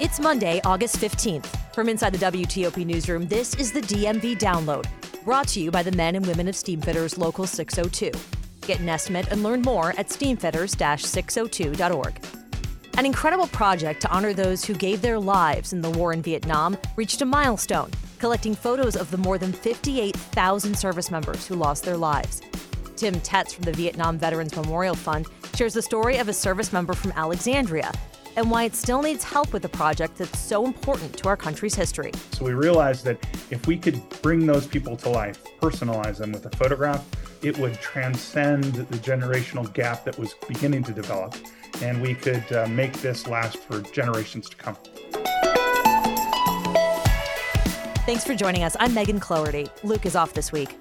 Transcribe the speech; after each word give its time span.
It's 0.00 0.20
Monday, 0.20 0.60
August 0.64 0.98
15th. 0.98 1.46
From 1.74 1.88
inside 1.88 2.12
the 2.12 2.26
WTOP 2.26 2.84
newsroom, 2.84 3.26
this 3.26 3.54
is 3.54 3.72
the 3.72 3.80
DMV 3.80 4.38
Download, 4.38 4.86
brought 5.24 5.48
to 5.48 5.60
you 5.60 5.70
by 5.70 5.82
the 5.82 5.92
men 5.92 6.14
and 6.14 6.26
women 6.26 6.46
of 6.46 6.54
Steamfitters 6.54 7.18
Local 7.18 7.46
602. 7.46 8.12
Get 8.66 8.80
an 8.80 8.88
estimate 8.88 9.32
and 9.32 9.42
learn 9.42 9.62
more 9.62 9.90
at 9.98 10.08
steamfitters-602.org. 10.08 12.24
An 12.96 13.06
incredible 13.06 13.48
project 13.48 14.00
to 14.02 14.10
honor 14.10 14.32
those 14.32 14.64
who 14.64 14.74
gave 14.74 15.02
their 15.02 15.18
lives 15.18 15.72
in 15.72 15.80
the 15.80 15.90
war 15.90 16.12
in 16.12 16.22
Vietnam 16.22 16.78
reached 16.94 17.22
a 17.22 17.26
milestone, 17.26 17.90
collecting 18.18 18.54
photos 18.54 18.96
of 18.96 19.10
the 19.10 19.18
more 19.18 19.36
than 19.36 19.52
58,000 19.52 20.78
service 20.78 21.10
members 21.10 21.44
who 21.46 21.56
lost 21.56 21.82
their 21.82 21.96
lives. 21.96 22.40
Tim 22.94 23.20
Tetz 23.20 23.52
from 23.52 23.64
the 23.64 23.72
Vietnam 23.72 24.16
Veterans 24.16 24.54
Memorial 24.54 24.94
Fund 24.94 25.26
shares 25.56 25.74
the 25.74 25.82
story 25.82 26.16
of 26.18 26.28
a 26.28 26.32
service 26.32 26.72
member 26.72 26.94
from 26.94 27.12
Alexandria 27.12 27.92
and 28.36 28.50
why 28.50 28.64
it 28.64 28.74
still 28.74 29.02
needs 29.02 29.22
help 29.22 29.52
with 29.52 29.64
a 29.64 29.68
project 29.68 30.16
that's 30.16 30.38
so 30.38 30.66
important 30.66 31.16
to 31.18 31.28
our 31.28 31.36
country's 31.36 31.74
history. 31.74 32.10
So 32.32 32.44
we 32.44 32.52
realized 32.52 33.04
that 33.04 33.18
if 33.50 33.66
we 33.66 33.76
could 33.76 34.02
bring 34.22 34.46
those 34.46 34.66
people 34.66 34.96
to 34.96 35.08
life, 35.08 35.42
personalize 35.60 36.18
them 36.18 36.32
with 36.32 36.44
a 36.46 36.56
photograph, 36.56 37.04
it 37.42 37.56
would 37.58 37.74
transcend 37.74 38.64
the 38.74 38.98
generational 38.98 39.72
gap 39.72 40.04
that 40.04 40.18
was 40.18 40.34
beginning 40.48 40.82
to 40.84 40.92
develop, 40.92 41.34
and 41.82 42.00
we 42.00 42.14
could 42.14 42.50
uh, 42.52 42.66
make 42.68 42.92
this 42.94 43.26
last 43.26 43.58
for 43.58 43.80
generations 43.92 44.48
to 44.48 44.56
come. 44.56 44.76
Thanks 48.06 48.24
for 48.24 48.34
joining 48.34 48.64
us. 48.64 48.76
I'm 48.80 48.92
Megan 48.92 49.20
Cloherty. 49.20 49.68
Luke 49.82 50.04
is 50.04 50.16
off 50.16 50.34
this 50.34 50.52
week. 50.52 50.76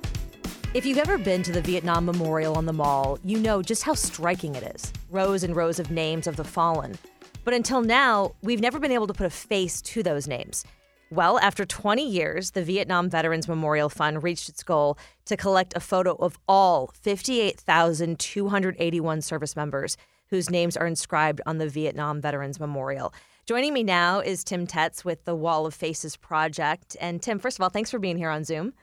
If 0.73 0.85
you've 0.87 0.97
ever 0.97 1.19
been 1.19 1.43
to 1.43 1.51
the 1.51 1.61
Vietnam 1.61 2.03
Memorial 2.03 2.57
on 2.57 2.65
the 2.65 2.73
Mall, 2.73 3.19
you 3.23 3.37
know 3.37 3.61
just 3.61 3.83
how 3.83 3.93
striking 3.93 4.55
it 4.55 4.63
is. 4.75 4.91
Rows 5.11 5.43
and 5.43 5.55
rows 5.55 5.77
of 5.77 5.91
names 5.91 6.25
of 6.25 6.35
the 6.35 6.43
fallen. 6.43 6.97
But 7.43 7.53
until 7.53 7.81
now, 7.81 8.33
we've 8.41 8.59
never 8.59 8.79
been 8.79 8.91
able 8.91 9.05
to 9.05 9.13
put 9.13 9.27
a 9.27 9.29
face 9.29 9.83
to 9.83 10.01
those 10.01 10.27
names. 10.27 10.65
Well, 11.11 11.37
after 11.37 11.63
20 11.63 12.09
years, 12.09 12.49
the 12.51 12.63
Vietnam 12.63 13.07
Veterans 13.07 13.47
Memorial 13.47 13.87
Fund 13.87 14.23
reached 14.23 14.49
its 14.49 14.63
goal 14.63 14.97
to 15.25 15.37
collect 15.37 15.77
a 15.77 15.79
photo 15.79 16.15
of 16.15 16.39
all 16.47 16.89
58,281 16.95 19.21
service 19.21 19.55
members 19.55 19.95
whose 20.29 20.49
names 20.49 20.75
are 20.75 20.87
inscribed 20.87 21.39
on 21.45 21.59
the 21.59 21.69
Vietnam 21.69 22.19
Veterans 22.19 22.59
Memorial. 22.59 23.13
Joining 23.45 23.75
me 23.75 23.83
now 23.83 24.21
is 24.21 24.43
Tim 24.43 24.65
Tetz 24.65 25.05
with 25.05 25.23
the 25.25 25.35
Wall 25.35 25.67
of 25.67 25.75
Faces 25.75 26.17
Project. 26.17 26.97
And 26.99 27.21
Tim, 27.21 27.37
first 27.37 27.59
of 27.59 27.61
all, 27.61 27.69
thanks 27.69 27.91
for 27.91 27.99
being 27.99 28.17
here 28.17 28.31
on 28.31 28.43
Zoom. 28.43 28.73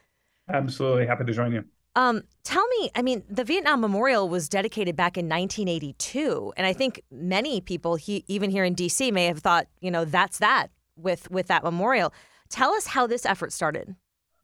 Absolutely 0.48 1.06
happy 1.06 1.24
to 1.24 1.32
join 1.32 1.50
you. 1.50 1.64
Um, 1.96 2.22
tell 2.44 2.66
me, 2.68 2.90
I 2.94 3.02
mean, 3.02 3.24
the 3.28 3.44
Vietnam 3.44 3.80
Memorial 3.80 4.28
was 4.28 4.48
dedicated 4.48 4.94
back 4.94 5.16
in 5.16 5.28
1982, 5.28 6.52
and 6.56 6.66
I 6.66 6.72
think 6.72 7.02
many 7.10 7.60
people, 7.60 7.96
he, 7.96 8.24
even 8.28 8.50
here 8.50 8.64
in 8.64 8.74
D.C., 8.74 9.10
may 9.10 9.26
have 9.26 9.40
thought, 9.40 9.66
you 9.80 9.90
know, 9.90 10.04
that's 10.04 10.38
that 10.38 10.68
with 10.96 11.30
with 11.30 11.48
that 11.48 11.64
memorial. 11.64 12.12
Tell 12.48 12.72
us 12.72 12.86
how 12.86 13.06
this 13.06 13.26
effort 13.26 13.52
started. 13.52 13.94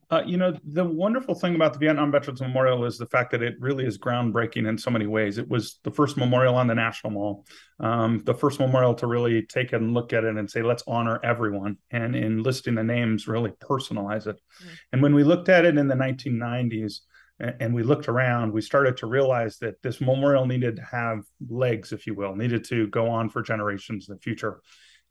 Uh, 0.09 0.23
you 0.25 0.37
know, 0.37 0.57
the 0.63 0.85
wonderful 0.85 1.35
thing 1.35 1.55
about 1.55 1.73
the 1.73 1.79
Vietnam 1.79 2.09
Veterans 2.11 2.39
Memorial 2.39 2.85
is 2.85 2.97
the 2.97 3.05
fact 3.05 3.29
that 3.31 3.43
it 3.43 3.55
really 3.59 3.85
is 3.85 3.97
groundbreaking 3.97 4.67
in 4.67 4.77
so 4.77 4.89
many 4.89 5.05
ways. 5.05 5.37
It 5.37 5.49
was 5.49 5.79
the 5.83 5.91
first 5.91 6.15
memorial 6.15 6.55
on 6.55 6.67
the 6.67 6.75
National 6.75 7.11
Mall, 7.11 7.45
um, 7.81 8.19
the 8.23 8.33
first 8.33 8.57
memorial 8.57 8.93
to 8.95 9.07
really 9.07 9.41
take 9.41 9.73
and 9.73 9.93
look 9.93 10.13
at 10.13 10.23
it 10.23 10.37
and 10.37 10.49
say, 10.49 10.61
let's 10.61 10.83
honor 10.87 11.19
everyone. 11.25 11.77
And 11.91 12.15
in 12.15 12.41
listing 12.41 12.75
the 12.75 12.85
names, 12.85 13.27
really 13.27 13.51
personalize 13.51 14.27
it. 14.27 14.37
Mm-hmm. 14.37 14.73
And 14.93 15.01
when 15.01 15.13
we 15.13 15.25
looked 15.25 15.49
at 15.49 15.65
it 15.65 15.77
in 15.77 15.89
the 15.89 15.95
1990s, 15.95 16.99
and 17.39 17.73
we 17.73 17.83
looked 17.83 18.07
around, 18.07 18.51
we 18.51 18.61
started 18.61 18.97
to 18.97 19.05
realize 19.05 19.57
that 19.59 19.81
this 19.83 20.01
memorial 20.01 20.45
needed 20.45 20.75
to 20.77 20.81
have 20.81 21.23
legs, 21.49 21.91
if 21.91 22.07
you 22.07 22.15
will, 22.15 22.35
needed 22.35 22.63
to 22.65 22.87
go 22.87 23.09
on 23.09 23.29
for 23.29 23.41
generations 23.41 24.09
in 24.09 24.15
the 24.15 24.21
future. 24.21 24.61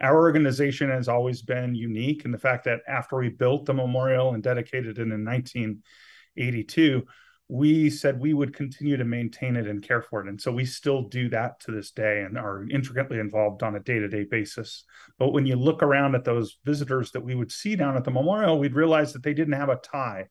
Our 0.00 0.16
organization 0.16 0.90
has 0.90 1.08
always 1.08 1.42
been 1.42 1.74
unique 1.74 2.24
in 2.24 2.32
the 2.32 2.38
fact 2.38 2.64
that 2.64 2.80
after 2.88 3.16
we 3.16 3.28
built 3.28 3.64
the 3.64 3.74
memorial 3.74 4.34
and 4.34 4.42
dedicated 4.42 4.98
it 4.98 5.02
in 5.02 5.24
1982, 5.24 7.02
we 7.48 7.90
said 7.90 8.18
we 8.18 8.34
would 8.34 8.54
continue 8.54 8.96
to 8.96 9.04
maintain 9.04 9.54
it 9.54 9.68
and 9.68 9.82
care 9.82 10.02
for 10.02 10.20
it. 10.20 10.28
And 10.28 10.40
so 10.40 10.50
we 10.50 10.64
still 10.64 11.02
do 11.02 11.28
that 11.28 11.60
to 11.60 11.70
this 11.70 11.92
day 11.92 12.22
and 12.22 12.36
are 12.36 12.66
intricately 12.70 13.20
involved 13.20 13.62
on 13.62 13.76
a 13.76 13.80
day 13.80 14.00
to 14.00 14.08
day 14.08 14.24
basis. 14.24 14.84
But 15.18 15.32
when 15.32 15.46
you 15.46 15.54
look 15.54 15.82
around 15.82 16.16
at 16.16 16.24
those 16.24 16.58
visitors 16.64 17.12
that 17.12 17.22
we 17.22 17.36
would 17.36 17.52
see 17.52 17.76
down 17.76 17.96
at 17.96 18.04
the 18.04 18.10
memorial, 18.10 18.58
we'd 18.58 18.74
realize 18.74 19.12
that 19.12 19.22
they 19.22 19.34
didn't 19.34 19.54
have 19.54 19.68
a 19.68 19.76
tie 19.76 20.26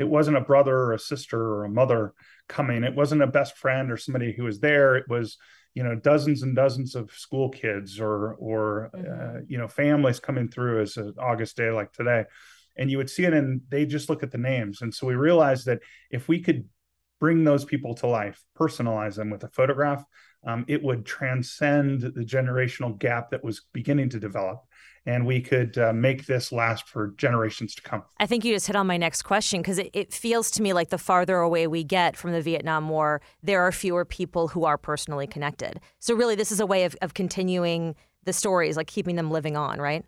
it 0.00 0.08
wasn't 0.08 0.36
a 0.36 0.40
brother 0.40 0.74
or 0.74 0.92
a 0.94 0.98
sister 0.98 1.38
or 1.38 1.64
a 1.64 1.70
mother 1.70 2.14
coming 2.48 2.82
it 2.82 2.96
wasn't 2.96 3.22
a 3.22 3.26
best 3.26 3.56
friend 3.56 3.92
or 3.92 3.96
somebody 3.96 4.32
who 4.32 4.44
was 4.44 4.58
there 4.58 4.96
it 4.96 5.08
was 5.08 5.36
you 5.74 5.84
know 5.84 5.94
dozens 5.94 6.42
and 6.42 6.56
dozens 6.56 6.94
of 6.94 7.12
school 7.12 7.50
kids 7.50 8.00
or 8.00 8.34
or 8.34 8.90
mm-hmm. 8.94 9.36
uh, 9.36 9.40
you 9.46 9.58
know 9.58 9.68
families 9.68 10.18
coming 10.18 10.48
through 10.48 10.80
as 10.80 10.96
an 10.96 11.14
august 11.18 11.56
day 11.56 11.70
like 11.70 11.92
today 11.92 12.24
and 12.76 12.90
you 12.90 12.98
would 12.98 13.10
see 13.10 13.24
it 13.24 13.32
and 13.32 13.60
they 13.68 13.86
just 13.86 14.08
look 14.08 14.22
at 14.22 14.30
the 14.30 14.38
names 14.38 14.82
and 14.82 14.94
so 14.94 15.06
we 15.06 15.14
realized 15.14 15.66
that 15.66 15.80
if 16.10 16.28
we 16.28 16.40
could 16.40 16.68
bring 17.18 17.44
those 17.44 17.64
people 17.64 17.94
to 17.94 18.06
life 18.06 18.42
personalize 18.58 19.16
them 19.16 19.30
with 19.30 19.44
a 19.44 19.48
photograph 19.48 20.04
um, 20.46 20.64
it 20.68 20.82
would 20.82 21.04
transcend 21.04 22.00
the 22.00 22.24
generational 22.24 22.98
gap 22.98 23.30
that 23.30 23.44
was 23.44 23.62
beginning 23.72 24.08
to 24.08 24.18
develop 24.18 24.64
and 25.06 25.26
we 25.26 25.40
could 25.40 25.78
uh, 25.78 25.92
make 25.92 26.26
this 26.26 26.52
last 26.52 26.88
for 26.88 27.14
generations 27.16 27.74
to 27.74 27.82
come. 27.82 28.02
I 28.18 28.26
think 28.26 28.44
you 28.44 28.54
just 28.54 28.66
hit 28.66 28.76
on 28.76 28.86
my 28.86 28.96
next 28.96 29.22
question 29.22 29.60
because 29.60 29.78
it, 29.78 29.90
it, 29.92 30.12
feels 30.12 30.50
to 30.52 30.62
me 30.62 30.72
like 30.72 30.90
the 30.90 30.98
farther 30.98 31.38
away 31.38 31.66
we 31.66 31.84
get 31.84 32.16
from 32.16 32.32
the 32.32 32.42
Vietnam 32.42 32.88
War, 32.88 33.22
there 33.42 33.62
are 33.62 33.72
fewer 33.72 34.04
people 34.04 34.48
who 34.48 34.64
are 34.64 34.76
personally 34.76 35.26
connected. 35.26 35.80
So, 35.98 36.14
really, 36.14 36.34
this 36.34 36.52
is 36.52 36.60
a 36.60 36.66
way 36.66 36.84
of, 36.84 36.94
of 37.00 37.14
continuing 37.14 37.94
the 38.24 38.32
stories, 38.32 38.76
like 38.76 38.86
keeping 38.86 39.16
them 39.16 39.30
living 39.30 39.56
on, 39.56 39.80
right? 39.80 40.04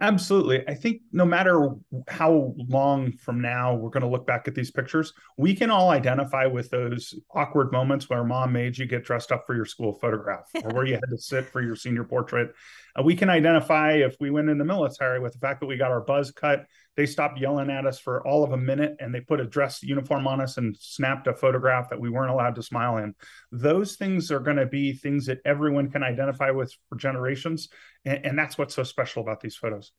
Absolutely. 0.00 0.66
I 0.66 0.74
think 0.74 1.02
no 1.12 1.24
matter 1.24 1.68
how 2.08 2.54
long 2.56 3.12
from 3.12 3.40
now 3.40 3.74
we're 3.74 3.90
going 3.90 4.02
to 4.02 4.08
look 4.08 4.26
back 4.26 4.48
at 4.48 4.54
these 4.54 4.70
pictures, 4.70 5.12
we 5.36 5.54
can 5.54 5.70
all 5.70 5.90
identify 5.90 6.46
with 6.46 6.70
those 6.70 7.14
awkward 7.32 7.70
moments 7.70 8.10
where 8.10 8.24
mom 8.24 8.52
made 8.52 8.76
you 8.76 8.86
get 8.86 9.04
dressed 9.04 9.30
up 9.30 9.44
for 9.46 9.54
your 9.54 9.66
school 9.66 9.92
photograph 10.00 10.50
or 10.64 10.70
where 10.70 10.86
you 10.86 10.94
had 10.94 11.04
to 11.08 11.18
sit 11.18 11.44
for 11.48 11.62
your 11.62 11.76
senior 11.76 12.02
portrait. 12.02 12.52
Uh, 12.98 13.02
we 13.02 13.14
can 13.14 13.30
identify 13.30 13.92
if 13.92 14.16
we 14.18 14.30
went 14.30 14.48
in 14.48 14.58
the 14.58 14.64
military 14.64 15.20
with 15.20 15.34
the 15.34 15.38
fact 15.38 15.60
that 15.60 15.66
we 15.66 15.76
got 15.76 15.92
our 15.92 16.00
buzz 16.00 16.32
cut. 16.32 16.66
They 16.96 17.06
stopped 17.06 17.40
yelling 17.40 17.70
at 17.70 17.86
us 17.86 17.98
for 17.98 18.26
all 18.26 18.44
of 18.44 18.52
a 18.52 18.56
minute 18.56 18.96
and 19.00 19.14
they 19.14 19.20
put 19.20 19.40
a 19.40 19.46
dress 19.46 19.82
uniform 19.82 20.26
on 20.26 20.40
us 20.40 20.58
and 20.58 20.76
snapped 20.78 21.26
a 21.26 21.32
photograph 21.32 21.88
that 21.90 22.00
we 22.00 22.10
weren't 22.10 22.30
allowed 22.30 22.54
to 22.56 22.62
smile 22.62 22.98
in. 22.98 23.14
Those 23.50 23.96
things 23.96 24.30
are 24.30 24.40
going 24.40 24.58
to 24.58 24.66
be 24.66 24.92
things 24.92 25.26
that 25.26 25.40
everyone 25.44 25.90
can 25.90 26.02
identify 26.02 26.50
with 26.50 26.74
for 26.88 26.96
generations. 26.96 27.68
And, 28.04 28.26
and 28.26 28.38
that's 28.38 28.58
what's 28.58 28.74
so 28.74 28.82
special 28.82 29.22
about 29.22 29.40
these 29.40 29.56
photos. 29.56 29.92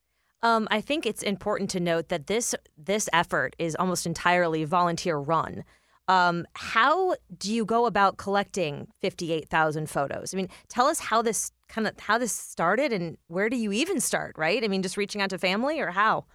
Um, 0.43 0.67
I 0.69 0.81
think 0.81 1.05
it's 1.05 1.23
important 1.23 1.69
to 1.71 1.79
note 1.79 2.09
that 2.09 2.27
this 2.27 2.53
this 2.77 3.09
effort 3.13 3.55
is 3.57 3.75
almost 3.75 4.05
entirely 4.05 4.65
volunteer 4.65 5.17
run. 5.17 5.63
Um, 6.09 6.45
how 6.53 7.15
do 7.37 7.53
you 7.53 7.63
go 7.63 7.85
about 7.85 8.17
collecting 8.17 8.87
fifty 8.99 9.31
eight 9.31 9.49
thousand 9.49 9.89
photos? 9.89 10.33
I 10.33 10.37
mean, 10.37 10.49
tell 10.67 10.87
us 10.87 10.99
how 10.99 11.21
this 11.21 11.53
kind 11.69 11.87
of 11.87 11.97
how 11.97 12.17
this 12.17 12.33
started 12.33 12.91
and 12.91 13.17
where 13.27 13.49
do 13.49 13.55
you 13.55 13.71
even 13.71 14.01
start? 14.01 14.35
Right? 14.37 14.61
I 14.63 14.67
mean, 14.67 14.83
just 14.83 14.97
reaching 14.97 15.21
out 15.21 15.29
to 15.29 15.37
family 15.37 15.79
or 15.79 15.91
how? 15.91 16.25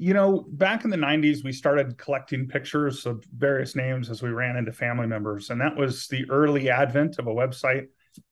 You 0.00 0.14
know, 0.14 0.46
back 0.50 0.84
in 0.84 0.90
the 0.90 0.96
90s, 0.96 1.42
we 1.42 1.52
started 1.52 1.98
collecting 1.98 2.46
pictures 2.46 3.04
of 3.04 3.24
various 3.36 3.74
names 3.74 4.10
as 4.10 4.22
we 4.22 4.30
ran 4.30 4.56
into 4.56 4.72
family 4.72 5.06
members. 5.06 5.50
And 5.50 5.60
that 5.60 5.76
was 5.76 6.06
the 6.06 6.24
early 6.30 6.70
advent 6.70 7.18
of 7.18 7.26
a 7.26 7.34
website 7.34 7.88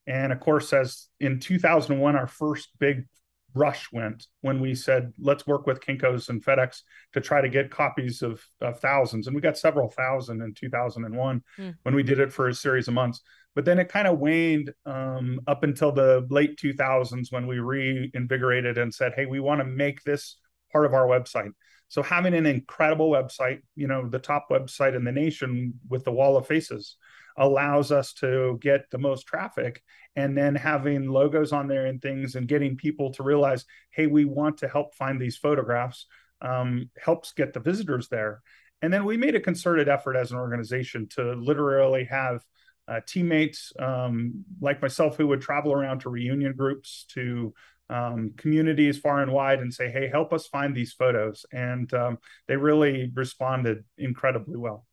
and 0.07 0.33
of 0.33 0.41
course, 0.41 0.73
as 0.73 1.09
in 1.21 1.41
2001, 1.41 2.17
our 2.17 2.27
first 2.27 2.71
big 2.79 3.07
rush 3.55 3.91
went 3.91 4.27
when 4.43 4.61
we 4.61 4.75
said, 4.75 5.13
let's 5.19 5.47
work 5.47 5.67
with 5.67 5.81
Kinko's 5.81 6.29
and 6.29 6.45
FedEx 6.45 6.83
to 7.15 7.21
try 7.21 7.41
to 7.41 7.49
get 7.49 7.71
copies 7.71 8.23
of, 8.23 8.45
of 8.61 8.79
thousands. 8.81 9.27
And 9.27 9.35
we 9.35 9.41
got 9.41 9.57
several 9.57 9.89
thousand 9.89 10.43
in 10.43 10.53
2001 10.55 11.43
mm. 11.59 11.75
when 11.83 11.95
we 11.95 12.03
did 12.03 12.21
it 12.21 12.33
for 12.33 12.49
a 12.49 12.55
series 12.55 12.89
of 12.89 12.95
months. 12.95 13.23
But 13.55 13.65
then 13.65 13.79
it 13.79 13.89
kind 13.89 14.07
of 14.07 14.19
waned 14.19 14.73
um, 14.85 15.41
up 15.47 15.63
until 15.63 15.91
the 15.91 16.27
late 16.29 16.59
2000s 16.59 17.33
when 17.33 17.47
we 17.47 17.59
reinvigorated 17.59 18.77
and 18.77 18.93
said, 18.93 19.15
hey, 19.17 19.25
we 19.25 19.41
want 19.41 19.61
to 19.61 19.65
make 19.65 20.03
this 20.03 20.37
part 20.73 20.87
of 20.87 20.95
our 20.95 21.07
website. 21.07 21.53
So 21.89 22.03
having 22.03 22.35
an 22.35 22.47
incredible 22.47 23.11
website, 23.11 23.61
you 23.77 23.87
know, 23.87 24.09
the 24.09 24.19
top 24.19 24.47
website 24.51 24.97
in 24.97 25.05
the 25.05 25.13
nation 25.13 25.75
with 25.89 26.05
the 26.05 26.13
wall 26.13 26.37
of 26.37 26.47
faces, 26.47 26.97
allows 27.37 27.93
us 27.93 28.13
to 28.15 28.59
get 28.61 28.91
the 28.91 28.99
most 28.99 29.27
traffic 29.27 29.83
and 30.15 30.37
then 30.37 30.55
having 30.55 31.09
logos 31.09 31.53
on 31.53 31.69
there 31.69 31.87
and 31.87 32.01
things 32.01 32.35
and 32.35 32.49
getting 32.49 32.77
people 32.77 33.13
to 33.13 33.23
realize 33.23 33.65
hey 33.91 34.07
we 34.07 34.25
want 34.25 34.59
to 34.59 34.69
help 34.69 34.95
find 34.95 35.21
these 35.21 35.37
photographs 35.37 36.07
um, 36.41 36.91
helps 36.99 37.33
get 37.33 37.53
the 37.53 37.61
visitors 37.61 38.09
there 38.09 38.43
and 38.83 38.93
then 38.93 39.05
we 39.05 39.17
made 39.17 39.35
a 39.35 39.41
concerted 39.41 39.89
effort 39.89 40.17
as 40.17 40.33
an 40.33 40.39
organization 40.39 41.09
to 41.09 41.35
literally 41.35 42.05
have 42.05 42.41
uh, 42.89 43.01
teammates 43.07 43.73
um, 43.81 44.45
like 44.61 44.81
myself 44.81 45.17
who 45.17 45.27
would 45.27 45.41
travel 45.41 45.73
around 45.73 46.01
to 46.01 46.09
reunion 46.09 46.55
groups 46.55 47.05
to 47.09 47.53
um, 47.91 48.33
communities 48.37 48.99
far 48.99 49.23
and 49.23 49.33
wide 49.33 49.61
and 49.61 49.73
say 49.73 49.91
hey 49.91 50.09
help 50.09 50.33
us 50.33 50.47
find 50.47 50.75
these 50.75 50.93
photos 50.93 51.47
and 51.53 51.93
um, 51.95 52.19
they 52.49 52.57
really 52.57 53.11
responded 53.15 53.85
incredibly 53.99 54.57
well 54.57 54.87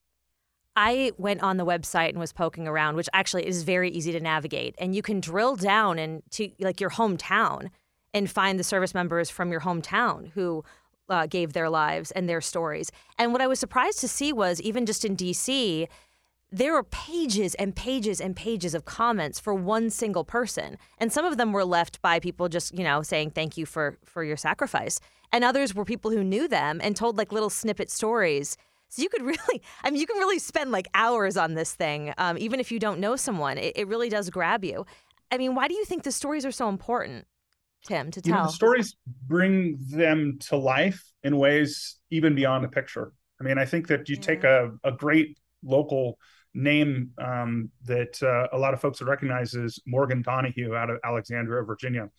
I 0.75 1.11
went 1.17 1.43
on 1.43 1.57
the 1.57 1.65
website 1.65 2.09
and 2.09 2.17
was 2.17 2.33
poking 2.33 2.67
around, 2.67 2.95
which 2.95 3.09
actually 3.13 3.45
is 3.45 3.61
very 3.61 3.91
easy 3.91 4.11
to 4.11 4.19
navigate. 4.19 4.73
And 4.79 4.95
you 4.95 5.03
can 5.03 5.19
drill 5.19 5.55
down 5.55 5.99
into 5.99 6.49
like 6.59 6.81
your 6.81 6.89
hometown 6.89 7.69
and 8.13 8.29
find 8.29 8.59
the 8.59 8.63
service 8.63 8.93
members 8.93 9.29
from 9.29 9.51
your 9.51 9.61
hometown 9.61 10.31
who 10.31 10.63
uh, 11.09 11.27
gave 11.27 11.53
their 11.53 11.69
lives 11.69 12.11
and 12.11 12.27
their 12.27 12.41
stories. 12.41 12.91
And 13.17 13.31
what 13.31 13.41
I 13.41 13.47
was 13.47 13.59
surprised 13.59 13.99
to 13.99 14.07
see 14.07 14.31
was 14.33 14.61
even 14.61 14.85
just 14.85 15.05
in 15.05 15.15
DC, 15.15 15.87
there 16.53 16.73
were 16.73 16.83
pages 16.83 17.55
and 17.55 17.75
pages 17.75 18.21
and 18.21 18.35
pages 18.35 18.75
of 18.75 18.85
comments 18.85 19.39
for 19.39 19.55
one 19.55 19.89
single 19.89 20.23
person. 20.23 20.77
And 20.99 21.11
some 21.11 21.25
of 21.25 21.37
them 21.37 21.51
were 21.51 21.65
left 21.65 21.99
by 22.03 22.19
people 22.19 22.47
just, 22.47 22.77
you 22.77 22.83
know, 22.83 23.01
saying 23.01 23.31
thank 23.31 23.57
you 23.57 23.65
for 23.65 23.97
for 24.05 24.23
your 24.23 24.37
sacrifice. 24.37 24.99
And 25.31 25.43
others 25.43 25.73
were 25.73 25.83
people 25.83 26.11
who 26.11 26.23
knew 26.23 26.47
them 26.47 26.79
and 26.83 26.95
told 26.95 27.17
like 27.17 27.31
little 27.31 27.49
snippet 27.49 27.89
stories 27.89 28.55
so 28.89 29.01
you 29.01 29.09
could 29.09 29.21
really, 29.23 29.61
I 29.83 29.89
mean, 29.89 29.99
you 29.99 30.05
can 30.05 30.19
really 30.19 30.37
spend 30.37 30.71
like 30.71 30.87
hours 30.93 31.35
on 31.35 31.55
this 31.55 31.73
thing, 31.73 32.13
um, 32.19 32.37
even 32.37 32.59
if 32.59 32.71
you 32.71 32.77
don't 32.77 32.99
know 32.99 33.15
someone. 33.15 33.57
It, 33.57 33.73
it, 33.75 33.87
really 33.87 34.09
does 34.09 34.29
grab 34.29 34.63
you. 34.63 34.85
I 35.31 35.39
mean, 35.39 35.55
why 35.55 35.67
do 35.67 35.73
you 35.73 35.85
think 35.85 36.03
the 36.03 36.11
stories 36.11 36.45
are 36.45 36.51
so 36.51 36.69
important, 36.69 37.25
Tim, 37.87 38.11
to 38.11 38.21
tell? 38.21 38.37
You 38.37 38.43
know, 38.43 38.49
stories 38.49 38.95
bring 39.25 39.79
them 39.89 40.37
to 40.41 40.57
life 40.57 41.03
in 41.23 41.37
ways 41.37 41.97
even 42.11 42.35
beyond 42.35 42.65
a 42.65 42.67
picture. 42.67 43.13
I 43.41 43.43
mean, 43.43 43.57
I 43.57 43.65
think 43.65 43.87
that 43.87 44.09
you 44.09 44.15
yeah. 44.15 44.21
take 44.21 44.43
a, 44.43 44.71
a 44.83 44.91
great 44.91 45.39
local 45.63 46.19
name 46.53 47.11
um, 47.17 47.69
that 47.85 48.21
uh, 48.21 48.55
a 48.55 48.57
lot 48.57 48.73
of 48.73 48.81
folks 48.81 48.99
would 48.99 49.09
recognize 49.09 49.53
is 49.53 49.81
Morgan 49.85 50.21
Donahue 50.21 50.75
out 50.75 50.89
of 50.89 50.99
Alexandria, 51.03 51.63
Virginia. 51.63 52.09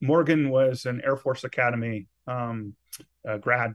Morgan 0.00 0.50
was 0.50 0.86
an 0.86 1.00
Air 1.04 1.16
Force 1.16 1.44
Academy 1.44 2.06
um, 2.26 2.74
uh, 3.28 3.38
grad 3.38 3.74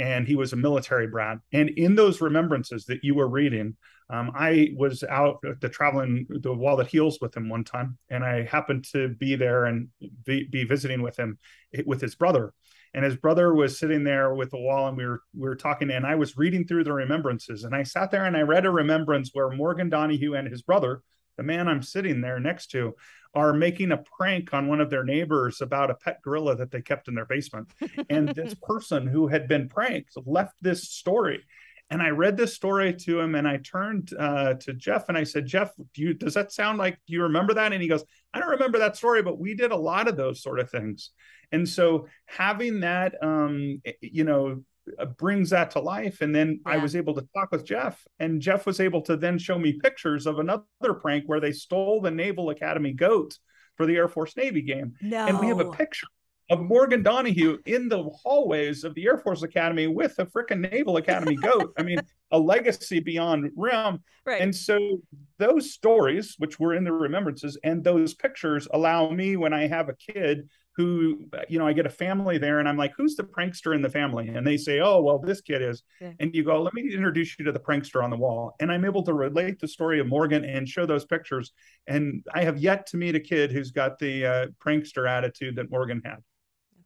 and 0.00 0.26
he 0.26 0.34
was 0.34 0.52
a 0.52 0.56
military 0.56 1.06
brat. 1.06 1.38
And 1.52 1.68
in 1.68 1.94
those 1.94 2.22
remembrances 2.22 2.86
that 2.86 3.04
you 3.04 3.14
were 3.14 3.28
reading, 3.28 3.76
um, 4.08 4.32
I 4.34 4.72
was 4.76 5.04
out 5.04 5.44
the 5.60 5.68
traveling 5.68 6.26
the 6.28 6.54
wall 6.54 6.76
that 6.78 6.88
heals 6.88 7.18
with 7.20 7.36
him 7.36 7.48
one 7.48 7.64
time, 7.64 7.98
and 8.08 8.24
I 8.24 8.44
happened 8.44 8.86
to 8.92 9.08
be 9.08 9.36
there 9.36 9.66
and 9.66 9.88
be, 10.24 10.44
be 10.44 10.64
visiting 10.64 11.02
with 11.02 11.16
him 11.16 11.38
with 11.84 12.00
his 12.00 12.14
brother. 12.14 12.52
And 12.92 13.04
his 13.04 13.16
brother 13.16 13.54
was 13.54 13.78
sitting 13.78 14.02
there 14.02 14.34
with 14.34 14.50
the 14.50 14.58
wall, 14.58 14.88
and 14.88 14.96
we 14.96 15.06
were 15.06 15.22
we 15.34 15.48
were 15.48 15.56
talking. 15.56 15.90
And 15.90 16.06
I 16.06 16.16
was 16.16 16.36
reading 16.36 16.66
through 16.66 16.84
the 16.84 16.92
remembrances, 16.92 17.64
and 17.64 17.74
I 17.74 17.84
sat 17.84 18.10
there 18.10 18.24
and 18.24 18.36
I 18.36 18.40
read 18.42 18.66
a 18.66 18.70
remembrance 18.70 19.30
where 19.32 19.50
Morgan 19.50 19.88
Donahue 19.88 20.34
and 20.34 20.48
his 20.48 20.62
brother, 20.62 21.02
the 21.36 21.42
man 21.42 21.68
I'm 21.68 21.82
sitting 21.82 22.20
there 22.20 22.40
next 22.40 22.68
to, 22.72 22.94
are 23.34 23.52
making 23.52 23.92
a 23.92 23.96
prank 24.18 24.52
on 24.52 24.66
one 24.66 24.80
of 24.80 24.90
their 24.90 25.04
neighbors 25.04 25.60
about 25.60 25.90
a 25.90 25.94
pet 25.94 26.20
gorilla 26.22 26.56
that 26.56 26.70
they 26.70 26.82
kept 26.82 27.06
in 27.06 27.14
their 27.14 27.26
basement. 27.26 27.70
and 28.08 28.28
this 28.30 28.54
person 28.62 29.06
who 29.06 29.28
had 29.28 29.46
been 29.46 29.68
pranked 29.68 30.14
left 30.26 30.54
this 30.60 30.90
story. 30.90 31.44
And 31.90 32.00
I 32.00 32.10
read 32.10 32.36
this 32.36 32.54
story 32.54 32.94
to 32.94 33.18
him, 33.18 33.34
and 33.34 33.48
I 33.48 33.56
turned 33.56 34.12
uh, 34.16 34.54
to 34.54 34.72
Jeff 34.72 35.08
and 35.08 35.18
I 35.18 35.24
said, 35.24 35.46
"Jeff, 35.46 35.72
do 35.94 36.02
you 36.02 36.14
does 36.14 36.34
that 36.34 36.52
sound 36.52 36.78
like 36.78 36.94
do 37.06 37.12
you 37.12 37.24
remember 37.24 37.54
that?" 37.54 37.72
And 37.72 37.82
he 37.82 37.88
goes, 37.88 38.04
"I 38.32 38.38
don't 38.38 38.50
remember 38.50 38.78
that 38.78 38.96
story, 38.96 39.22
but 39.22 39.38
we 39.38 39.54
did 39.54 39.72
a 39.72 39.76
lot 39.76 40.06
of 40.06 40.16
those 40.16 40.42
sort 40.42 40.60
of 40.60 40.70
things." 40.70 41.10
And 41.52 41.68
so 41.68 42.06
having 42.26 42.80
that, 42.80 43.16
um, 43.22 43.82
you 44.00 44.22
know, 44.22 44.62
uh, 44.98 45.06
brings 45.06 45.50
that 45.50 45.72
to 45.72 45.80
life. 45.80 46.20
And 46.20 46.34
then 46.34 46.60
yeah. 46.64 46.74
I 46.74 46.76
was 46.78 46.94
able 46.94 47.14
to 47.14 47.26
talk 47.34 47.50
with 47.50 47.64
Jeff, 47.64 48.06
and 48.18 48.40
Jeff 48.40 48.66
was 48.66 48.80
able 48.80 49.02
to 49.02 49.16
then 49.16 49.38
show 49.38 49.58
me 49.58 49.72
pictures 49.72 50.26
of 50.26 50.38
another 50.38 50.94
prank 51.00 51.24
where 51.26 51.40
they 51.40 51.52
stole 51.52 52.00
the 52.00 52.10
Naval 52.10 52.50
Academy 52.50 52.92
goat 52.92 53.36
for 53.76 53.86
the 53.86 53.96
Air 53.96 54.08
Force 54.08 54.36
Navy 54.36 54.62
game. 54.62 54.94
No. 55.00 55.26
And 55.26 55.40
we 55.40 55.48
have 55.48 55.60
a 55.60 55.70
picture 55.70 56.06
of 56.50 56.60
Morgan 56.60 57.02
Donahue 57.02 57.58
in 57.64 57.88
the 57.88 58.02
hallways 58.02 58.82
of 58.82 58.94
the 58.94 59.06
Air 59.06 59.18
Force 59.18 59.42
Academy 59.42 59.86
with 59.86 60.18
a 60.18 60.26
freaking 60.26 60.68
Naval 60.70 60.96
Academy 60.96 61.36
goat. 61.36 61.72
I 61.78 61.84
mean, 61.84 62.00
a 62.32 62.38
legacy 62.38 63.00
beyond 63.00 63.50
realm. 63.56 64.02
Right. 64.26 64.40
And 64.40 64.54
so 64.54 65.00
those 65.38 65.72
stories, 65.72 66.34
which 66.38 66.58
were 66.58 66.74
in 66.74 66.84
the 66.84 66.92
remembrances, 66.92 67.56
and 67.62 67.82
those 67.82 68.14
pictures 68.14 68.66
allow 68.72 69.10
me 69.10 69.36
when 69.36 69.52
I 69.52 69.68
have 69.68 69.88
a 69.88 69.94
kid 69.94 70.48
who 70.76 71.26
you 71.48 71.58
know 71.58 71.66
i 71.66 71.72
get 71.72 71.84
a 71.84 71.90
family 71.90 72.38
there 72.38 72.60
and 72.60 72.68
i'm 72.68 72.76
like 72.76 72.92
who's 72.96 73.16
the 73.16 73.24
prankster 73.24 73.74
in 73.74 73.82
the 73.82 73.90
family 73.90 74.28
and 74.28 74.46
they 74.46 74.56
say 74.56 74.78
oh 74.80 75.02
well 75.02 75.18
this 75.18 75.40
kid 75.40 75.60
is 75.60 75.82
yeah. 76.00 76.12
and 76.20 76.34
you 76.34 76.44
go 76.44 76.62
let 76.62 76.72
me 76.72 76.82
introduce 76.94 77.36
you 77.38 77.44
to 77.44 77.52
the 77.52 77.58
prankster 77.58 78.02
on 78.02 78.08
the 78.08 78.16
wall 78.16 78.54
and 78.60 78.70
i'm 78.70 78.84
able 78.84 79.02
to 79.02 79.12
relate 79.12 79.58
the 79.58 79.66
story 79.66 79.98
of 79.98 80.06
morgan 80.06 80.44
and 80.44 80.68
show 80.68 80.86
those 80.86 81.04
pictures 81.04 81.52
and 81.88 82.24
i 82.34 82.44
have 82.44 82.56
yet 82.56 82.86
to 82.86 82.96
meet 82.96 83.16
a 83.16 83.20
kid 83.20 83.50
who's 83.50 83.72
got 83.72 83.98
the 83.98 84.24
uh, 84.24 84.46
prankster 84.64 85.10
attitude 85.10 85.56
that 85.56 85.70
morgan 85.70 86.00
had 86.04 86.18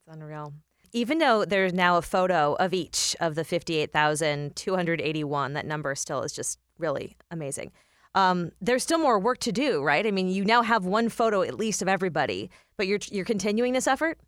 that's 0.07 0.17
unreal 0.17 0.55
even 0.93 1.19
though 1.19 1.45
there's 1.45 1.73
now 1.73 1.97
a 1.97 2.03
photo 2.03 2.55
of 2.55 2.73
each 2.73 3.17
of 3.21 3.35
the 3.35 3.45
58,281 3.45 5.53
that 5.55 5.67
number 5.67 5.95
still 5.95 6.23
is 6.23 6.33
just 6.33 6.59
really 6.79 7.17
amazing 7.31 7.71
um, 8.15 8.53
there's 8.61 8.83
still 8.83 8.99
more 8.99 9.19
work 9.19 9.39
to 9.39 9.53
do, 9.53 9.83
right? 9.83 10.07
I 10.07 10.13
mean, 10.13 10.29
you 10.29 10.45
now 10.45 10.63
have 10.63 10.85
one 10.85 11.09
photo 11.09 11.43
at 11.43 11.57
least 11.57 11.83
of 11.83 11.89
everybody, 11.89 12.49
but 12.77 12.87
you're 12.87 13.01
you're 13.11 13.25
continuing 13.25 13.73
this 13.73 13.89
effort. 13.89 14.19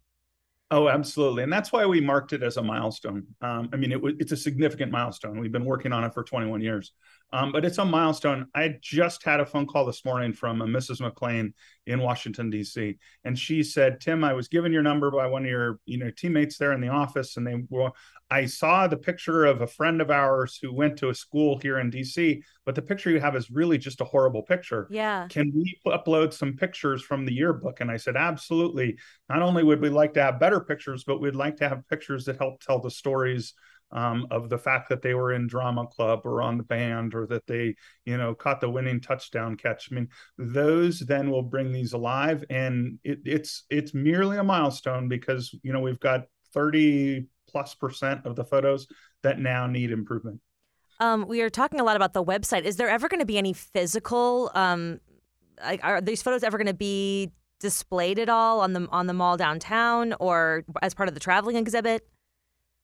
Oh, 0.72 0.88
absolutely, 0.88 1.44
and 1.44 1.52
that's 1.52 1.70
why 1.70 1.86
we 1.86 2.00
marked 2.00 2.32
it 2.32 2.42
as 2.42 2.56
a 2.56 2.62
milestone. 2.62 3.24
Um, 3.40 3.68
I 3.72 3.76
mean, 3.76 3.92
it, 3.92 4.00
it's 4.18 4.32
a 4.32 4.36
significant 4.36 4.90
milestone. 4.90 5.38
We've 5.38 5.52
been 5.52 5.64
working 5.64 5.92
on 5.92 6.02
it 6.02 6.12
for 6.12 6.24
21 6.24 6.60
years, 6.60 6.92
um, 7.32 7.52
but 7.52 7.64
it's 7.64 7.78
a 7.78 7.84
milestone. 7.84 8.46
I 8.54 8.76
just 8.80 9.24
had 9.24 9.40
a 9.40 9.46
phone 9.46 9.66
call 9.66 9.84
this 9.84 10.04
morning 10.04 10.32
from 10.32 10.60
a 10.60 10.64
uh, 10.64 10.68
Mrs. 10.68 11.00
McLean 11.00 11.54
in 11.86 12.00
Washington 12.00 12.50
D.C., 12.50 12.96
and 13.24 13.38
she 13.38 13.62
said, 13.62 14.00
"Tim, 14.00 14.24
I 14.24 14.32
was 14.32 14.48
given 14.48 14.72
your 14.72 14.82
number 14.82 15.10
by 15.10 15.26
one 15.26 15.44
of 15.44 15.50
your 15.50 15.80
you 15.86 15.98
know 15.98 16.10
teammates 16.10 16.58
there 16.58 16.72
in 16.72 16.80
the 16.80 16.88
office, 16.88 17.36
and 17.36 17.46
they 17.46 17.64
were 17.68 17.90
I 18.30 18.46
saw 18.46 18.88
the 18.88 18.96
picture 18.96 19.44
of 19.44 19.60
a 19.60 19.66
friend 19.66 20.00
of 20.00 20.10
ours 20.10 20.58
who 20.60 20.72
went 20.72 20.96
to 20.98 21.10
a 21.10 21.14
school 21.14 21.58
here 21.58 21.78
in 21.78 21.90
DC, 21.90 22.42
but 22.64 22.74
the 22.74 22.82
picture 22.82 23.10
you 23.10 23.20
have 23.20 23.36
is 23.36 23.50
really 23.50 23.78
just 23.78 24.00
a 24.00 24.04
horrible 24.04 24.42
picture. 24.42 24.88
Yeah. 24.90 25.28
Can 25.28 25.52
we 25.54 25.78
upload 25.86 26.32
some 26.32 26.54
pictures 26.54 27.02
from 27.02 27.24
the 27.24 27.32
yearbook? 27.32 27.80
And 27.80 27.90
I 27.90 27.96
said, 27.96 28.16
absolutely. 28.16 28.98
Not 29.28 29.42
only 29.42 29.62
would 29.62 29.80
we 29.80 29.90
like 29.90 30.14
to 30.14 30.22
have 30.22 30.40
better 30.40 30.60
pictures, 30.60 31.04
but 31.04 31.20
we'd 31.20 31.36
like 31.36 31.56
to 31.58 31.68
have 31.68 31.88
pictures 31.88 32.24
that 32.24 32.38
help 32.38 32.60
tell 32.60 32.80
the 32.80 32.90
stories 32.90 33.54
um, 33.96 34.26
of 34.30 34.50
the 34.50 34.58
fact 34.58 34.90
that 34.90 35.00
they 35.00 35.14
were 35.14 35.32
in 35.32 35.46
drama 35.46 35.86
club 35.86 36.20
or 36.24 36.42
on 36.42 36.58
the 36.58 36.62
band 36.62 37.14
or 37.14 37.26
that 37.26 37.46
they, 37.46 37.74
you 38.04 38.18
know, 38.18 38.34
caught 38.34 38.60
the 38.60 38.70
winning 38.70 39.00
touchdown 39.00 39.56
catch. 39.56 39.88
I 39.90 39.94
mean, 39.94 40.08
those 40.36 41.00
then 41.00 41.30
will 41.30 41.42
bring 41.42 41.72
these 41.72 41.94
alive, 41.94 42.44
and 42.50 42.98
it, 43.02 43.20
it's 43.24 43.64
it's 43.70 43.94
merely 43.94 44.36
a 44.36 44.44
milestone 44.44 45.08
because 45.08 45.58
you 45.62 45.72
know 45.72 45.80
we've 45.80 46.00
got 46.00 46.26
30 46.52 47.26
plus 47.48 47.74
percent 47.74 48.20
of 48.26 48.36
the 48.36 48.44
photos 48.44 48.86
that 49.22 49.38
now 49.38 49.66
need 49.66 49.90
improvement. 49.90 50.40
Um, 51.00 51.26
we 51.26 51.40
are 51.40 51.50
talking 51.50 51.80
a 51.80 51.84
lot 51.84 51.96
about 51.96 52.12
the 52.12 52.24
website. 52.24 52.64
Is 52.64 52.76
there 52.76 52.88
ever 52.88 53.08
going 53.08 53.20
to 53.20 53.26
be 53.26 53.38
any 53.38 53.54
physical? 53.54 54.50
Um, 54.54 55.00
are 55.82 56.02
these 56.02 56.22
photos 56.22 56.42
ever 56.42 56.58
going 56.58 56.66
to 56.66 56.74
be 56.74 57.32
displayed 57.60 58.18
at 58.18 58.28
all 58.28 58.60
on 58.60 58.74
the 58.74 58.86
on 58.90 59.06
the 59.06 59.14
mall 59.14 59.38
downtown 59.38 60.14
or 60.20 60.64
as 60.82 60.92
part 60.92 61.08
of 61.08 61.14
the 61.14 61.20
traveling 61.20 61.56
exhibit? 61.56 62.06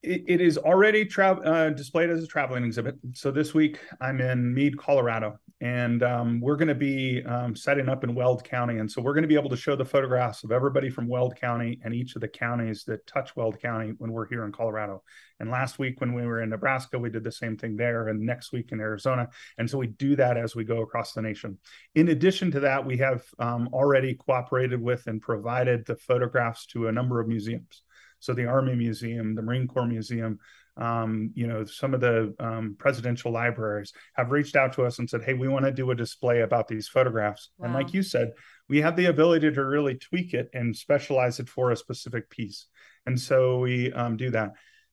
It, 0.02 0.40
is 0.40 0.58
already 0.58 1.04
tra- 1.04 1.40
uh, 1.40 1.70
displayed 1.70 2.10
as 2.10 2.22
a 2.22 2.26
traveling 2.26 2.64
exhibit. 2.64 2.96
So 3.14 3.30
this 3.30 3.54
week 3.54 3.78
I'm 4.00 4.20
in 4.20 4.52
Mead, 4.52 4.76
Colorado, 4.76 5.38
and 5.60 6.02
um, 6.02 6.40
we're 6.40 6.56
going 6.56 6.68
to 6.68 6.74
be 6.74 7.22
um, 7.24 7.54
setting 7.54 7.88
up 7.88 8.02
in 8.02 8.14
Weld 8.14 8.42
County. 8.42 8.78
And 8.78 8.90
so 8.90 9.00
we're 9.00 9.14
going 9.14 9.22
to 9.22 9.28
be 9.28 9.36
able 9.36 9.50
to 9.50 9.56
show 9.56 9.76
the 9.76 9.84
photographs 9.84 10.42
of 10.42 10.50
everybody 10.50 10.90
from 10.90 11.06
Weld 11.06 11.36
County 11.36 11.78
and 11.84 11.94
each 11.94 12.16
of 12.16 12.20
the 12.20 12.28
counties 12.28 12.82
that 12.84 13.06
touch 13.06 13.36
Weld 13.36 13.60
County 13.60 13.92
when 13.98 14.10
we're 14.10 14.26
here 14.26 14.44
in 14.44 14.50
Colorado. 14.50 15.04
And 15.38 15.50
last 15.50 15.78
week 15.78 16.00
when 16.00 16.14
we 16.14 16.26
were 16.26 16.42
in 16.42 16.50
Nebraska, 16.50 16.98
we 16.98 17.10
did 17.10 17.22
the 17.22 17.30
same 17.30 17.56
thing 17.56 17.76
there, 17.76 18.08
and 18.08 18.20
next 18.20 18.52
week 18.52 18.72
in 18.72 18.80
Arizona. 18.80 19.28
And 19.58 19.70
so 19.70 19.78
we 19.78 19.86
do 19.86 20.16
that 20.16 20.36
as 20.36 20.56
we 20.56 20.64
go 20.64 20.82
across 20.82 21.12
the 21.12 21.22
nation. 21.22 21.58
In 21.94 22.08
addition 22.08 22.50
to 22.52 22.60
that, 22.60 22.84
we 22.84 22.96
have 22.98 23.24
um, 23.38 23.68
already 23.72 24.14
cooperated 24.14 24.80
with 24.80 25.06
and 25.06 25.22
provided 25.22 25.86
the 25.86 25.96
photographs 25.96 26.66
to 26.66 26.88
a 26.88 26.92
number 26.92 27.20
of 27.20 27.28
museums. 27.28 27.82
So 28.22 28.34
the 28.34 28.46
Army 28.46 28.76
Museum, 28.76 29.34
the 29.34 29.42
Marine 29.42 29.66
Corps 29.66 29.84
Museum, 29.86 30.38
um, 30.76 31.32
you 31.34 31.48
know, 31.48 31.64
some 31.64 31.92
of 31.92 32.00
the 32.00 32.34
um, 32.38 32.76
presidential 32.78 33.32
libraries 33.32 33.92
have 34.14 34.30
reached 34.30 34.54
out 34.54 34.72
to 34.74 34.84
us 34.84 35.00
and 35.00 35.10
said, 35.10 35.22
"Hey, 35.22 35.34
we 35.34 35.48
want 35.48 35.64
to 35.64 35.72
do 35.72 35.90
a 35.90 35.94
display 35.94 36.42
about 36.42 36.68
these 36.68 36.88
photographs." 36.88 37.50
Wow. 37.58 37.66
And 37.66 37.74
like 37.74 37.92
you 37.92 38.02
said, 38.02 38.30
we 38.68 38.80
have 38.80 38.96
the 38.96 39.06
ability 39.06 39.50
to 39.50 39.64
really 39.64 39.96
tweak 39.96 40.34
it 40.34 40.48
and 40.54 40.74
specialize 40.74 41.40
it 41.40 41.48
for 41.48 41.72
a 41.72 41.76
specific 41.76 42.30
piece. 42.30 42.68
And 43.06 43.20
so 43.20 43.58
we 43.58 43.92
um, 43.92 44.16
do 44.16 44.30
that. 44.30 44.52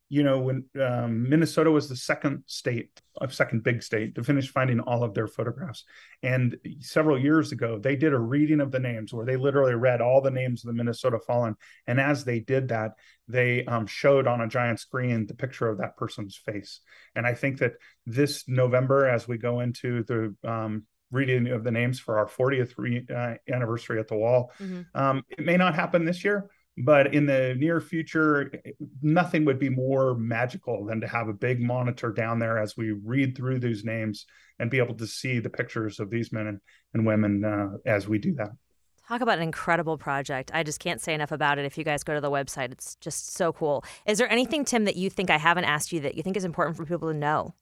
You 0.09 0.23
know, 0.23 0.39
when 0.39 0.65
um, 0.81 1.29
Minnesota 1.29 1.69
was 1.69 1.87
the 1.87 1.95
second 1.95 2.43
state, 2.47 2.99
a 3.21 3.25
uh, 3.25 3.27
second 3.27 3.63
big 3.63 3.83
state 3.83 4.15
to 4.15 4.23
finish 4.23 4.51
finding 4.51 4.79
all 4.79 5.03
of 5.03 5.13
their 5.13 5.27
photographs. 5.27 5.83
And 6.23 6.57
several 6.79 7.19
years 7.19 7.51
ago, 7.51 7.77
they 7.77 7.95
did 7.95 8.13
a 8.13 8.19
reading 8.19 8.59
of 8.59 8.71
the 8.71 8.79
names 8.79 9.13
where 9.13 9.25
they 9.25 9.35
literally 9.35 9.75
read 9.75 10.01
all 10.01 10.21
the 10.21 10.31
names 10.31 10.63
of 10.63 10.69
the 10.69 10.73
Minnesota 10.73 11.19
fallen. 11.19 11.55
And 11.85 11.99
as 11.99 12.23
they 12.23 12.39
did 12.39 12.69
that, 12.69 12.93
they 13.27 13.65
um, 13.65 13.85
showed 13.85 14.25
on 14.25 14.41
a 14.41 14.47
giant 14.47 14.79
screen 14.79 15.27
the 15.27 15.35
picture 15.35 15.69
of 15.69 15.77
that 15.77 15.95
person's 15.95 16.35
face. 16.35 16.81
And 17.15 17.27
I 17.27 17.35
think 17.35 17.59
that 17.59 17.73
this 18.07 18.45
November, 18.47 19.07
as 19.07 19.27
we 19.27 19.37
go 19.37 19.59
into 19.59 20.03
the 20.03 20.35
um, 20.49 20.85
reading 21.11 21.49
of 21.49 21.63
the 21.63 21.71
names 21.71 21.99
for 21.99 22.17
our 22.17 22.27
40th 22.27 22.73
re- 22.77 23.05
uh, 23.15 23.35
anniversary 23.47 23.99
at 23.99 24.07
the 24.07 24.17
wall, 24.17 24.51
mm-hmm. 24.59 24.81
Um, 24.95 25.23
it 25.29 25.45
may 25.45 25.57
not 25.57 25.75
happen 25.75 26.03
this 26.03 26.23
year 26.23 26.49
but 26.79 27.13
in 27.13 27.25
the 27.25 27.55
near 27.57 27.81
future 27.81 28.51
nothing 29.01 29.45
would 29.45 29.59
be 29.59 29.69
more 29.69 30.15
magical 30.15 30.85
than 30.85 31.01
to 31.01 31.07
have 31.07 31.27
a 31.27 31.33
big 31.33 31.59
monitor 31.59 32.11
down 32.11 32.39
there 32.39 32.57
as 32.57 32.77
we 32.77 32.91
read 32.91 33.35
through 33.35 33.59
these 33.59 33.83
names 33.83 34.25
and 34.59 34.71
be 34.71 34.79
able 34.79 34.95
to 34.95 35.07
see 35.07 35.39
the 35.39 35.49
pictures 35.49 35.99
of 35.99 36.09
these 36.09 36.31
men 36.31 36.47
and, 36.47 36.59
and 36.93 37.05
women 37.05 37.43
uh, 37.43 37.77
as 37.85 38.07
we 38.07 38.17
do 38.17 38.33
that 38.33 38.51
Talk 39.09 39.21
about 39.21 39.39
an 39.39 39.43
incredible 39.43 39.97
project. 39.97 40.51
I 40.53 40.61
just 40.61 40.79
can't 40.79 41.01
say 41.01 41.15
enough 41.15 41.31
about 41.31 41.57
it. 41.57 41.65
If 41.65 41.79
you 41.79 41.83
guys 41.83 42.03
go 42.03 42.13
to 42.13 42.21
the 42.21 42.29
website, 42.29 42.71
it's 42.71 42.93
just 42.97 43.33
so 43.33 43.51
cool. 43.51 43.83
Is 44.05 44.19
there 44.19 44.31
anything, 44.31 44.63
Tim, 44.63 44.85
that 44.85 44.97
you 44.97 45.09
think 45.09 45.31
I 45.31 45.39
haven't 45.39 45.63
asked 45.63 45.91
you 45.91 45.99
that 46.01 46.13
you 46.13 46.21
think 46.21 46.37
is 46.37 46.45
important 46.45 46.77
for 46.77 46.85
people 46.85 47.11
to 47.11 47.17
know? 47.17 47.55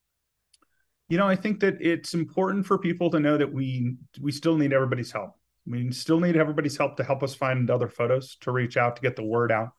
You 1.07 1.17
know, 1.17 1.25
I 1.25 1.37
think 1.37 1.61
that 1.61 1.77
it's 1.79 2.13
important 2.13 2.65
for 2.65 2.77
people 2.77 3.09
to 3.11 3.21
know 3.21 3.37
that 3.37 3.53
we 3.53 3.95
we 4.19 4.33
still 4.33 4.57
need 4.57 4.73
everybody's 4.73 5.09
help. 5.09 5.35
We 5.69 5.91
still 5.91 6.19
need 6.19 6.37
everybody's 6.37 6.77
help 6.77 6.97
to 6.97 7.03
help 7.03 7.23
us 7.23 7.35
find 7.35 7.69
other 7.69 7.89
photos 7.89 8.37
to 8.41 8.51
reach 8.51 8.77
out 8.77 8.95
to 8.95 9.01
get 9.01 9.15
the 9.15 9.23
word 9.23 9.51
out. 9.51 9.69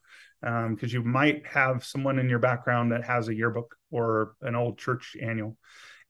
Because 0.40 0.66
um, 0.83 0.88
you 0.90 1.02
might 1.02 1.47
have 1.47 1.85
someone 1.85 2.18
in 2.21 2.28
your 2.28 2.38
background 2.38 2.92
that 2.92 3.04
has 3.04 3.28
a 3.28 3.35
yearbook 3.35 3.75
or 3.90 4.35
an 4.42 4.54
old 4.54 4.78
church 4.78 5.16
annual. 5.21 5.57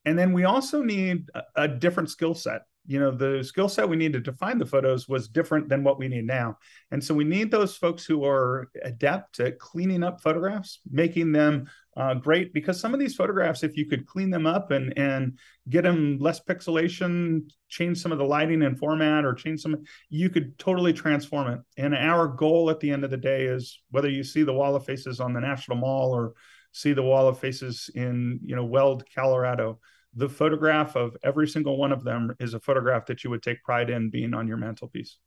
And 0.04 0.18
then 0.18 0.32
we 0.32 0.44
also 0.44 0.82
need 0.82 1.30
a, 1.34 1.42
a 1.56 1.68
different 1.68 2.10
skill 2.10 2.34
set 2.34 2.62
you 2.88 2.98
know 2.98 3.10
the 3.10 3.44
skill 3.44 3.68
set 3.68 3.86
we 3.86 3.96
needed 3.96 4.24
to 4.24 4.32
find 4.32 4.58
the 4.58 4.64
photos 4.64 5.06
was 5.06 5.28
different 5.28 5.68
than 5.68 5.84
what 5.84 5.98
we 5.98 6.08
need 6.08 6.24
now. 6.24 6.56
And 6.90 7.04
so 7.04 7.14
we 7.14 7.22
need 7.22 7.50
those 7.50 7.76
folks 7.76 8.06
who 8.06 8.24
are 8.24 8.70
adept 8.82 9.40
at 9.40 9.58
cleaning 9.58 10.02
up 10.02 10.22
photographs 10.22 10.80
making 10.90 11.30
them 11.32 11.68
uh, 11.98 12.14
great 12.14 12.54
because 12.54 12.80
some 12.80 12.94
of 12.94 13.00
these 13.00 13.14
photographs 13.14 13.62
if 13.62 13.76
you 13.76 13.84
could 13.84 14.06
clean 14.06 14.30
them 14.30 14.46
up 14.46 14.70
and 14.70 14.96
and 14.96 15.38
get 15.68 15.82
them 15.82 16.16
less 16.18 16.40
pixelation 16.40 17.42
change 17.68 18.00
some 18.00 18.10
of 18.10 18.16
the 18.16 18.24
lighting 18.24 18.62
and 18.62 18.78
format 18.78 19.22
or 19.22 19.34
change 19.34 19.60
some 19.60 19.76
you 20.08 20.30
could 20.30 20.58
totally 20.58 20.94
transform 20.94 21.46
it. 21.48 21.60
And 21.76 21.94
our 21.94 22.26
goal 22.26 22.70
at 22.70 22.80
the 22.80 22.90
end 22.90 23.04
of 23.04 23.10
the 23.10 23.18
day 23.18 23.44
is 23.44 23.82
whether 23.90 24.08
you 24.08 24.24
see 24.24 24.44
the 24.44 24.54
wall 24.54 24.74
of 24.74 24.86
faces 24.86 25.20
on 25.20 25.34
the 25.34 25.40
national 25.40 25.76
mall 25.76 26.10
or 26.12 26.32
see 26.72 26.94
the 26.94 27.02
wall 27.02 27.28
of 27.28 27.38
faces 27.38 27.90
in 27.94 28.40
you 28.42 28.56
know 28.56 28.64
weld 28.64 29.04
colorado 29.14 29.78
the 30.14 30.28
photograph 30.28 30.96
of 30.96 31.16
every 31.22 31.46
single 31.46 31.76
one 31.76 31.92
of 31.92 32.04
them 32.04 32.34
is 32.40 32.54
a 32.54 32.60
photograph 32.60 33.06
that 33.06 33.24
you 33.24 33.30
would 33.30 33.42
take 33.42 33.62
pride 33.62 33.90
in 33.90 34.10
being 34.10 34.34
on 34.34 34.48
your 34.48 34.56
mantelpiece. 34.56 35.18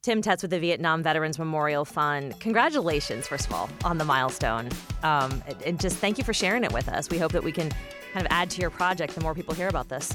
Tim 0.00 0.22
Tetz 0.22 0.42
with 0.42 0.52
the 0.52 0.60
Vietnam 0.60 1.02
Veterans 1.02 1.38
Memorial 1.38 1.84
Fund. 1.84 2.38
Congratulations, 2.38 3.26
first 3.26 3.46
of 3.46 3.52
all, 3.52 3.68
on 3.84 3.98
the 3.98 4.04
milestone. 4.04 4.68
Um, 5.02 5.42
and 5.66 5.80
just 5.80 5.96
thank 5.96 6.18
you 6.18 6.24
for 6.24 6.32
sharing 6.32 6.62
it 6.62 6.72
with 6.72 6.88
us. 6.88 7.10
We 7.10 7.18
hope 7.18 7.32
that 7.32 7.42
we 7.42 7.50
can 7.50 7.70
kind 8.12 8.24
of 8.24 8.28
add 8.30 8.48
to 8.50 8.60
your 8.60 8.70
project 8.70 9.14
the 9.14 9.20
more 9.20 9.34
people 9.34 9.54
hear 9.54 9.68
about 9.68 9.88
this. 9.88 10.14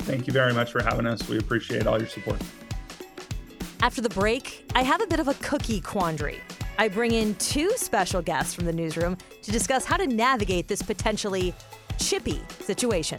Thank 0.00 0.26
you 0.26 0.32
very 0.32 0.54
much 0.54 0.72
for 0.72 0.82
having 0.82 1.06
us. 1.06 1.28
We 1.28 1.38
appreciate 1.38 1.86
all 1.86 1.98
your 1.98 2.08
support. 2.08 2.40
After 3.80 4.00
the 4.00 4.08
break, 4.08 4.64
I 4.74 4.82
have 4.82 5.02
a 5.02 5.06
bit 5.06 5.20
of 5.20 5.28
a 5.28 5.34
cookie 5.34 5.80
quandary. 5.80 6.40
I 6.78 6.88
bring 6.88 7.12
in 7.12 7.34
two 7.34 7.70
special 7.76 8.22
guests 8.22 8.54
from 8.54 8.64
the 8.64 8.72
newsroom 8.72 9.18
to 9.42 9.50
discuss 9.50 9.84
how 9.84 9.96
to 9.98 10.06
navigate 10.06 10.68
this 10.68 10.80
potentially 10.80 11.52
chippy 11.98 12.40
situation. 12.60 13.18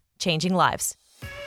changing 0.21 0.53
lives. 0.53 0.95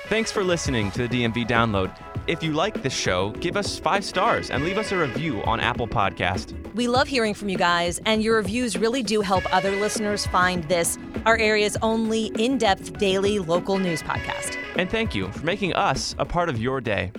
Thanks 0.09 0.31
for 0.31 0.45
listening 0.45 0.91
to 0.91 1.09
the 1.09 1.25
DMV 1.25 1.49
Download. 1.49 1.91
If 2.27 2.43
you 2.43 2.53
like 2.53 2.83
this 2.83 2.95
show, 2.95 3.31
give 3.33 3.57
us 3.57 3.79
five 3.79 4.05
stars 4.05 4.51
and 4.51 4.65
leave 4.65 4.77
us 4.77 4.93
a 4.93 4.99
review 4.99 5.43
on 5.45 5.61
Apple 5.61 5.89
Podcast. 5.89 6.55
We 6.75 6.89
love 6.89 7.09
hearing 7.09 7.35
from 7.35 7.49
you 7.49 7.57
guys, 7.57 8.01
and 8.05 8.23
your 8.23 8.37
reviews 8.37 8.77
really 8.77 9.03
do 9.03 9.21
help 9.21 9.45
other 9.55 9.71
listeners 9.77 10.27
find 10.27 10.65
this, 10.65 10.99
our 11.25 11.39
area's 11.39 11.77
only 11.83 12.27
in-depth 12.39 12.99
daily 12.99 13.39
local 13.39 13.79
news 13.79 14.03
podcast. 14.03 14.57
And 14.77 14.91
thank 14.91 15.15
you 15.15 15.31
for 15.33 15.45
making 15.45 15.73
us 15.75 16.15
a 16.19 16.25
part 16.25 16.49
of 16.49 16.59
your 16.61 16.81
day. 16.81 17.13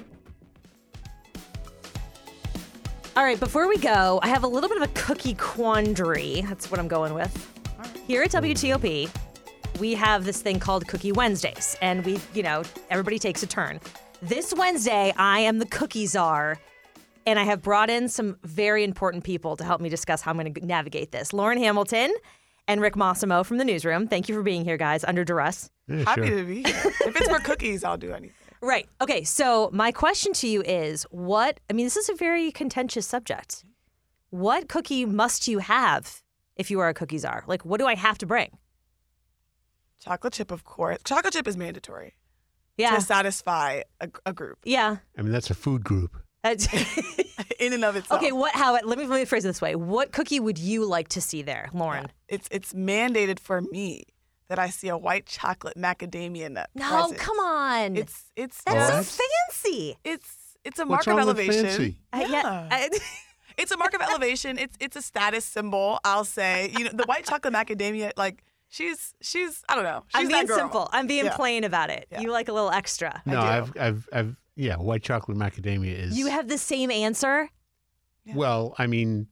All 3.16 3.24
right, 3.24 3.40
before 3.40 3.68
we 3.68 3.78
go, 3.78 4.20
I 4.24 4.28
have 4.28 4.44
a 4.44 4.48
little 4.48 4.68
bit 4.68 4.78
of 4.78 4.84
a 4.84 4.92
cookie 4.94 5.36
quandary. 5.36 6.42
That's 6.42 6.70
what 6.70 6.80
I'm 6.80 6.90
going 6.90 7.14
with. 7.14 7.52
Here 8.08 8.24
at 8.24 8.32
WTOP, 8.32 9.10
we 9.79 9.94
have 9.96 10.25
this 10.25 10.41
thing 10.41 10.60
called 10.60 10.88
Cookie 10.88 11.12
Wednesdays, 11.12 11.77
and 11.82 12.05
we, 12.05 12.20
you 12.34 12.44
know, 12.44 12.63
everybody 12.89 13.20
takes 13.20 13.44
a 13.44 13.48
turn. 13.48 13.79
This 14.22 14.53
Wednesday, 14.53 15.13
I 15.17 15.39
am 15.39 15.60
the 15.60 15.65
cookie 15.65 16.05
czar, 16.08 16.58
and 17.25 17.38
I 17.38 17.44
have 17.44 17.62
brought 17.62 17.89
in 17.89 18.08
some 18.08 18.38
very 18.44 18.84
important 18.84 19.24
people 19.24 19.58
to 19.58 19.63
help 19.63 19.82
me 19.82 19.89
discuss 19.89 20.22
how 20.22 20.32
I'm 20.32 20.38
going 20.38 20.53
to 20.53 20.65
navigate 20.65 21.12
this. 21.12 21.34
Lauren 21.34 21.58
Hamilton 21.58 22.13
and 22.67 22.82
Rick 22.82 22.96
Massimo 22.96 23.44
from 23.44 23.58
the 23.58 23.65
newsroom. 23.65 24.08
Thank 24.08 24.29
you 24.29 24.36
for 24.36 24.44
being 24.44 24.63
here, 24.63 24.77
guys, 24.77 25.03
under 25.03 25.24
duress. 25.24 25.70
Yeah, 25.88 26.03
Happy 26.05 26.29
to 26.29 26.44
be 26.46 26.63
here. 26.63 26.82
if 26.86 27.15
it's 27.15 27.27
for 27.27 27.39
cookies, 27.39 27.84
I'll 27.84 27.98
do 27.98 28.12
anything. 28.12 28.36
Right. 28.62 28.88
Okay. 29.01 29.24
So, 29.24 29.70
my 29.74 29.91
question 29.91 30.34
to 30.34 30.48
you 30.48 30.63
is 30.63 31.03
what, 31.12 31.60
I 31.70 31.74
mean, 31.74 31.86
this 31.86 31.98
is 31.98 32.10
a 32.10 32.15
very 32.15 32.51
contentious 32.51 33.05
subject. 33.05 33.63
What 34.32 34.70
cookie 34.70 35.05
must 35.05 35.48
you 35.48 35.60
have 35.60 36.24
if 36.55 36.72
you 36.72 36.79
are 36.79 36.89
a 36.89 36.94
cookie 36.94 37.20
czar? 37.20 37.44
Like, 37.48 37.63
what 37.65 37.79
do 37.79 37.86
I 37.86 37.96
have 37.96 38.17
to 38.20 38.25
bring? 38.25 38.58
Chocolate 40.00 40.34
chip, 40.34 40.52
of 40.52 40.64
course. 40.64 41.00
Chocolate 41.04 41.34
chip 41.34 41.48
is 41.48 41.58
mandatory. 41.58 42.16
Yeah. 42.78 42.96
To 42.96 43.02
satisfy 43.02 43.84
a, 44.02 44.10
a 44.25 44.34
group. 44.34 44.60
Yeah. 44.64 44.98
I 45.18 45.22
mean, 45.22 45.32
that's 45.32 45.50
a 45.50 45.54
food 45.54 45.84
group. 45.84 46.18
in 47.60 47.74
and 47.74 47.84
of 47.84 47.96
itself. 47.96 48.22
Okay, 48.22 48.32
what? 48.32 48.54
How? 48.54 48.74
Let 48.74 48.86
me 48.86 49.08
let 49.08 49.20
me 49.20 49.25
phrase 49.25 49.46
it 49.46 49.50
this 49.50 49.62
way. 49.62 49.75
What 49.75 50.12
cookie 50.12 50.40
would 50.40 50.60
you 50.60 50.86
like 50.86 51.08
to 51.10 51.22
see 51.22 51.42
there, 51.42 51.70
Lauren? 51.74 52.04
Yeah. 52.04 52.36
It's 52.36 52.48
it's 52.52 52.74
mandated 52.74 53.40
for 53.40 53.62
me 53.62 54.04
that 54.48 54.60
I 54.60 54.70
see 54.70 54.90
a 54.90 54.98
white 54.98 55.25
chocolate 55.25 55.78
macadamia 55.78 56.52
nut. 56.52 56.70
No, 56.75 56.88
present. 56.90 57.20
come 57.20 57.40
on. 57.40 57.96
It's 57.96 58.25
it's 58.36 58.62
that's 58.64 59.10
so 59.10 59.24
fancy. 59.50 59.98
It's 60.04 60.58
it's 60.64 60.80
a 60.80 60.86
mark 60.86 61.08
of 61.08 61.18
elevation. 61.18 61.66
Fancy? 61.66 61.98
Uh, 62.14 62.25
yeah. 62.30 62.68
yeah. 62.70 62.88
it's 63.58 63.72
a 63.72 63.78
mark 63.78 63.94
of 63.94 64.02
elevation. 64.02 64.58
It's 64.58 64.75
it's 64.80 64.96
a 64.96 65.02
status 65.02 65.46
symbol. 65.46 66.00
I'll 66.04 66.25
say. 66.25 66.72
You 66.78 66.86
know, 66.86 66.92
the 66.92 67.06
white 67.06 67.25
chocolate 67.25 67.54
macadamia, 67.54 68.12
like 68.18 68.44
she's 68.75 69.13
she's 69.22 69.63
I 69.70 69.75
don't 69.75 69.84
know. 69.84 70.03
She's 70.08 70.22
I'm 70.22 70.27
being 70.27 70.48
simple. 70.48 70.89
I'm 70.91 71.08
being 71.08 71.25
yeah. 71.25 71.36
plain 71.36 71.63
about 71.63 71.89
it. 71.89 72.08
Yeah. 72.12 72.22
You 72.22 72.32
like 72.32 72.50
a 72.50 72.53
little 72.53 72.72
extra. 72.72 73.22
No, 73.25 73.39
I've 73.39 73.75
I've 73.79 74.10
I've 74.12 74.36
yeah, 74.55 74.75
white 74.75 75.03
chocolate 75.03 75.38
macadamia 75.38 75.98
is. 75.98 76.17
You 76.17 76.27
have 76.27 76.48
the 76.48 76.58
same 76.58 76.91
answer. 76.91 77.50
Yeah. 78.25 78.36
Well, 78.36 78.75
I 78.77 78.88
mean, 78.88 79.27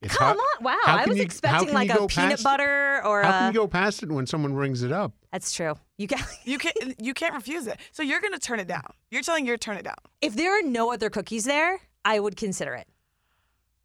it's 0.00 0.16
come 0.16 0.36
on! 0.36 0.64
Wow, 0.64 0.78
I 0.84 1.06
was 1.06 1.16
you, 1.16 1.22
expecting 1.22 1.72
like 1.72 1.90
a 1.90 2.06
peanut 2.06 2.42
butter 2.42 3.04
or. 3.04 3.22
How 3.22 3.28
a... 3.28 3.32
can 3.32 3.54
you 3.54 3.60
go 3.60 3.68
past 3.68 4.02
it 4.02 4.10
when 4.10 4.26
someone 4.26 4.52
brings 4.52 4.82
it 4.82 4.92
up? 4.92 5.12
That's 5.30 5.52
true. 5.52 5.74
You 5.96 6.08
can 6.08 6.18
you 6.44 6.58
can't 6.58 7.00
you 7.00 7.14
can't 7.14 7.34
refuse 7.34 7.66
it. 7.66 7.78
So 7.92 8.02
you're 8.02 8.20
going 8.20 8.32
to 8.32 8.38
turn 8.38 8.60
it 8.60 8.66
down. 8.66 8.92
You're 9.10 9.22
telling 9.22 9.46
you 9.46 9.52
to 9.52 9.58
turn 9.58 9.76
it 9.76 9.84
down. 9.84 9.96
If 10.20 10.34
there 10.34 10.58
are 10.58 10.62
no 10.62 10.92
other 10.92 11.08
cookies 11.08 11.44
there, 11.44 11.80
I 12.04 12.18
would 12.18 12.36
consider 12.36 12.74
it. 12.74 12.88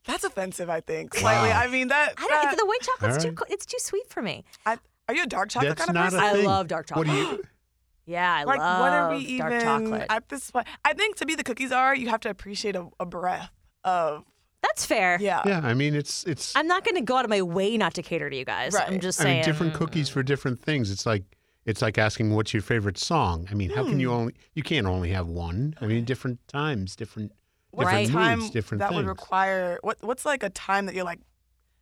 That's 0.06 0.24
offensive, 0.24 0.70
I 0.70 0.80
think. 0.80 1.14
Slightly. 1.14 1.50
Wow. 1.50 1.60
I 1.60 1.68
mean 1.68 1.90
that. 1.90 2.14
I 2.18 2.22
don't. 2.22 2.30
That, 2.30 2.58
the 2.58 2.66
white 2.66 2.82
chocolate's 2.82 3.26
right. 3.26 3.36
too. 3.36 3.44
It's 3.50 3.66
too 3.66 3.78
sweet 3.80 4.10
for 4.10 4.22
me. 4.22 4.46
I, 4.66 4.78
are 5.08 5.16
you 5.16 5.24
a 5.24 5.28
dark 5.28 5.50
chocolate 5.50 5.78
That's 5.78 5.86
kind 5.86 5.90
of 5.90 5.96
not 5.96 6.12
person? 6.12 6.20
a 6.20 6.26
I 6.26 6.34
thing. 6.34 6.46
love 6.46 6.68
dark 6.68 6.88
chocolate. 6.88 7.08
What 7.08 7.14
do 7.14 7.20
you? 7.20 7.44
Yeah, 8.10 8.34
I 8.34 8.46
like, 8.46 8.60
love 8.60 8.80
what 8.80 8.94
are 8.94 9.10
we 9.10 9.38
dark 9.38 9.52
even 9.52 9.62
chocolate. 9.62 10.06
at 10.10 10.30
this 10.30 10.50
point? 10.50 10.66
I 10.86 10.94
think 10.94 11.18
to 11.18 11.26
be 11.26 11.36
the 11.36 11.44
cookies 11.44 11.74
are, 11.74 11.94
you 11.94 12.08
have 12.08 12.22
to 12.22 12.30
appreciate 12.30 12.78
a, 12.78 12.88
a 13.02 13.06
breath 13.06 13.52
of. 13.84 14.24
That's 14.62 14.86
fair. 14.86 15.18
Yeah. 15.20 15.42
Yeah, 15.46 15.60
I 15.62 15.74
mean 15.74 15.94
it's 15.94 16.24
it's. 16.24 16.56
I'm 16.56 16.68
not 16.68 16.86
going 16.86 16.96
to 16.96 17.02
go 17.02 17.18
out 17.18 17.26
of 17.26 17.30
my 17.30 17.42
way 17.42 17.76
not 17.76 17.96
to 17.96 18.02
cater 18.02 18.30
to 18.30 18.36
you 18.36 18.46
guys. 18.46 18.72
Right. 18.72 18.88
I'm 18.88 19.02
just 19.02 19.20
I 19.20 19.24
saying. 19.24 19.36
mean, 19.40 19.46
different 19.46 19.74
cookies 19.74 20.08
for 20.08 20.24
different 20.24 20.62
things. 20.62 20.90
It's 20.90 21.06
like 21.06 21.24
it's 21.66 21.82
like 21.82 21.98
asking 21.98 22.34
what's 22.34 22.54
your 22.54 22.64
favorite 22.64 22.98
song. 22.98 23.46
I 23.52 23.56
mean, 23.56 23.72
how 23.72 23.84
can 23.84 24.00
you 24.00 24.08
hmm. 24.08 24.16
only 24.16 24.34
you 24.54 24.64
can't 24.64 24.88
only 24.88 25.10
have 25.10 25.28
one. 25.28 25.76
I 25.82 25.86
mean, 25.86 26.06
different 26.06 26.40
times, 26.48 26.96
different 26.96 27.34
What's 27.72 27.88
Right. 27.88 27.98
a 27.98 28.06
different 28.06 28.26
time 28.26 28.40
moods, 28.40 28.52
different 28.52 28.80
that 28.80 28.90
things. 28.90 28.98
would 28.98 29.08
require 29.08 29.80
what? 29.84 29.98
What's 30.02 30.26
like 30.26 30.42
a 30.44 30.50
time 30.50 30.88
that 30.88 30.96
you're 30.96 31.06
like, 31.06 31.20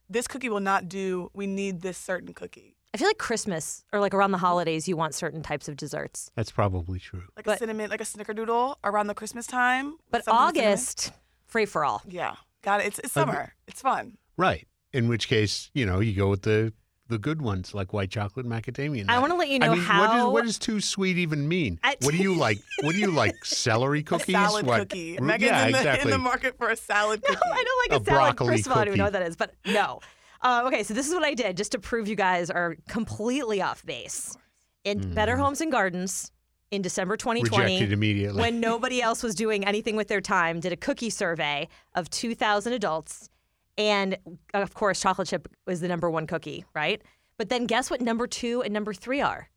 this 0.09 0.27
cookie 0.27 0.49
will 0.49 0.59
not 0.59 0.89
do. 0.89 1.29
We 1.33 1.47
need 1.47 1.81
this 1.81 1.97
certain 1.97 2.33
cookie, 2.33 2.74
I 2.95 2.97
feel 2.97 3.07
like 3.09 3.17
Christmas 3.17 3.83
or 3.91 3.99
like 3.99 4.13
around 4.13 4.31
the 4.31 4.37
holidays, 4.37 4.87
you 4.87 4.95
want 4.95 5.13
certain 5.13 5.41
types 5.43 5.67
of 5.67 5.75
desserts. 5.75 6.31
That's 6.35 6.49
probably 6.49 6.97
true. 6.97 7.23
like 7.35 7.43
But- 7.43 7.55
a 7.55 7.59
cinnamon, 7.59 7.89
like 7.89 7.99
a 7.99 8.05
snickerdoodle 8.05 8.77
around 8.85 9.07
the 9.07 9.13
Christmas 9.13 9.45
time. 9.45 9.97
But 10.11 10.23
something 10.23 10.45
with 10.45 10.55
cinnamon. 10.55 10.71
August, 10.71 11.11
free 11.45 11.65
for 11.65 11.83
all. 11.83 12.01
yeah, 12.07 12.35
got 12.61 12.79
it. 12.79 12.87
It's 12.87 12.99
it's 12.99 13.13
Like- 13.17 13.25
summer. 13.27 13.53
It's 13.67 13.81
fun. 13.81 14.17
Right. 14.37 14.65
In 14.93 15.09
which 15.09 15.27
case, 15.27 15.69
you 15.73 15.85
know, 15.85 15.99
you 15.99 16.13
go 16.15 16.29
with 16.29 16.43
the 16.43 16.71
the 17.07 17.17
good 17.19 17.39
ones 17.41 17.73
like 17.75 17.91
white 17.91 18.09
chocolate 18.09 18.45
macadamia. 18.47 19.05
nut. 19.05 19.15
I 19.15 19.19
want 19.19 19.31
to 19.31 19.37
let 19.37 19.49
you 19.49 19.59
know 19.59 19.73
I 19.73 19.75
mean, 19.75 19.83
how. 19.83 19.99
what, 19.99 20.17
is, 20.17 20.33
what 20.33 20.43
does 20.45 20.57
too 20.57 20.79
sweet 20.79 21.17
even 21.17 21.49
mean? 21.49 21.79
I- 21.83 21.97
what 22.01 22.11
do 22.13 22.17
you 22.17 22.33
like? 22.33 22.59
What 22.81 22.93
do 22.93 22.97
you 22.99 23.11
like? 23.11 23.35
Celery 23.43 24.03
cookies? 24.03 24.29
a 24.35 24.39
salad 24.39 24.65
what? 24.65 24.79
cookie. 24.79 25.17
Megan's 25.19 25.51
yeah, 25.51 25.65
in, 25.67 25.71
the, 25.73 26.01
in 26.03 26.09
the 26.11 26.17
market 26.17 26.57
for 26.57 26.69
a 26.69 26.77
salad 26.77 27.21
No. 27.29 27.35
I 27.35 27.63
don't 27.63 27.91
like 27.91 27.99
A 27.99 28.01
a, 28.01 28.05
salad. 28.05 28.35
broccoli 28.37 28.53
First 28.55 28.67
of 28.67 28.71
all, 28.71 28.77
I 28.79 28.85
don't 28.85 28.93
even 28.93 28.97
know 28.99 29.03
what 29.03 29.13
that 29.13 29.21
is, 29.27 29.35
but 29.35 29.53
no. 29.65 29.99
Uh, 30.45 30.63
okay, 30.67 30.83
so 30.83 30.93
this 30.93 31.07
is 31.07 31.13
what 31.15 31.23
I 31.23 31.33
did 31.33 31.57
just 31.57 31.71
to 31.71 31.79
prove 31.79 32.07
you 32.07 32.15
guys 32.15 32.51
are 32.51 32.75
completely 32.87 33.63
off 33.63 33.83
base. 33.83 34.37
In 34.83 35.13
Better 35.15 35.35
Homes 35.35 35.59
and 35.59 35.71
Gardens 35.71 36.31
in 36.69 36.83
December 36.83 37.17
2020, 37.17 37.49
Mm-hmm. 37.63 37.65
Rejected 37.73 37.93
immediately. 37.93 38.39
when 38.41 38.59
nobody 38.59 39.01
else 39.01 39.23
was 39.23 39.33
doing 39.33 39.65
anything 39.65 39.95
with 39.95 40.07
their 40.07 40.21
time, 40.21 40.59
did 40.59 40.71
a 40.71 40.77
cookie 40.77 41.09
survey 41.09 41.67
of 41.95 42.11
2,000 42.11 42.73
adults. 42.73 43.27
And 43.75 44.17
of 44.53 44.75
course, 44.75 45.01
chocolate 45.01 45.27
chip 45.29 45.47
was 45.65 45.81
the 45.81 45.87
number 45.87 46.11
one 46.11 46.27
cookie, 46.27 46.63
right? 46.75 47.01
But 47.39 47.49
then 47.49 47.65
guess 47.65 47.89
what 47.89 47.99
number 48.01 48.27
two 48.27 48.61
and 48.61 48.71
number 48.71 48.93
three 48.93 49.21
are 49.21 49.49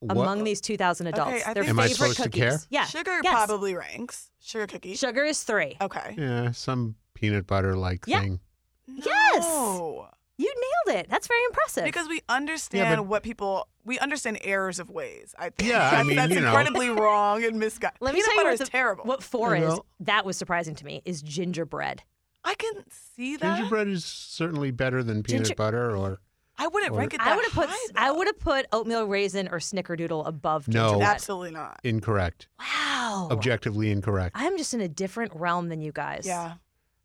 What- 0.00 0.12
among 0.18 0.44
these 0.44 0.60
2,000 0.60 1.06
adults? 1.06 1.30
Okay, 1.32 1.42
I 1.44 1.54
their 1.54 1.62
think- 1.64 1.70
Am 1.70 1.80
I 1.80 1.88
favorite 1.88 1.96
supposed 1.96 2.16
to 2.18 2.22
cookies. 2.24 2.40
care? 2.40 2.58
Yeah. 2.68 2.84
Sugar 2.84 3.20
Yes. 3.24 3.32
probably 3.32 3.74
ranks. 3.74 4.30
Sugar 4.40 4.66
cookie. 4.66 4.94
Sugar 4.94 5.24
is 5.24 5.42
three. 5.42 5.78
Okay. 5.80 6.14
Yeah, 6.18 6.50
some 6.50 6.96
peanut 7.14 7.46
butter 7.46 7.74
like 7.76 8.04
Yeah. 8.06 8.20
thing. 8.20 8.40
Yes. 8.86 9.42
No. 9.44 10.08
You 10.38 10.52
nailed 10.86 10.98
it. 11.00 11.06
That's 11.08 11.26
very 11.26 11.40
impressive. 11.48 11.84
Because 11.84 12.08
we 12.08 12.20
understand 12.28 12.98
but- 12.98 13.04
what 13.04 13.22
people 13.22 13.68
we 13.84 13.98
understand 14.00 14.38
errors 14.42 14.78
of 14.78 14.90
ways. 14.90 15.34
I 15.38 15.50
think. 15.50 15.70
Yeah, 15.70 15.86
I 15.86 15.90
that's, 15.90 16.06
mean, 16.08 16.16
that's 16.16 16.34
you 16.34 16.40
know. 16.40 16.48
incredibly 16.48 16.90
wrong 16.90 17.42
and 17.44 17.58
misguided. 17.58 17.96
Let 18.00 18.12
me 18.14 18.20
Peanut 18.20 18.24
tell 18.26 18.34
you 18.34 18.40
butter 18.40 18.50
what 18.52 18.60
is 18.60 18.68
terrible. 18.68 19.04
What 19.04 19.22
four 19.22 19.56
You 19.56 19.64
is. 19.72 19.80
That 20.00 20.26
was 20.26 20.36
surprising 20.36 20.74
to 20.74 20.84
me. 20.84 21.00
Is 21.06 21.22
gingerbread. 21.22 22.02
I 22.44 22.54
can 22.54 22.84
see 23.16 23.36
that. 23.36 23.56
Gingerbread 23.56 23.88
is 23.88 24.04
certainly 24.04 24.70
better 24.72 25.02
than 25.02 25.22
peanut 25.22 25.44
Ginger- 25.46 25.54
butter 25.56 25.96
or 25.96 26.20
I 26.58 26.68
wouldn't 26.68 26.92
Or- 26.92 26.98
rank 26.98 27.12
it 27.14 27.18
that 27.18 27.28
I 27.28 27.36
would 27.36 27.44
have 27.44 27.54
put. 27.54 27.68
high, 27.70 27.86
I 27.96 28.10
would 28.10 28.26
have 28.26 28.38
put 28.38 28.66
oatmeal 28.72 29.06
raisin 29.06 29.48
or 29.48 29.58
snickerdoodle 29.58 30.26
above 30.26 30.68
No. 30.68 30.84
gingerbread. 30.90 31.08
Absolutely 31.08 31.50
not. 31.52 31.80
incorrect. 31.84 32.48
Wow. 32.58 33.28
Objectively 33.30 33.90
incorrect. 33.90 34.36
I'm 34.38 34.56
just 34.58 34.72
in 34.74 34.80
a 34.80 34.88
different 34.88 35.32
realm 35.34 35.68
than 35.68 35.80
you 35.82 35.92
guys. 35.92 36.24
Yeah. 36.26 36.54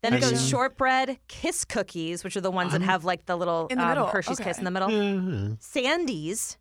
Then 0.02 0.14
it 0.14 0.20
goes 0.20 0.48
shortbread, 0.48 1.18
kiss 1.28 1.64
cookies, 1.64 2.24
which 2.24 2.36
are 2.36 2.40
the 2.40 2.50
ones 2.50 2.72
that 2.72 2.82
have 2.82 3.04
like 3.04 3.26
the 3.26 3.36
little 3.36 3.68
In 3.68 3.78
the 3.78 3.84
um, 3.84 3.88
middle, 3.90 4.06
Hershey's 4.06 4.40
okay. 4.40 4.50
kiss 4.50 4.58
in 4.58 4.64
the 4.64 4.70
middle. 4.70 4.90
Yeah, 4.90 5.54
Sandies. 5.60 6.56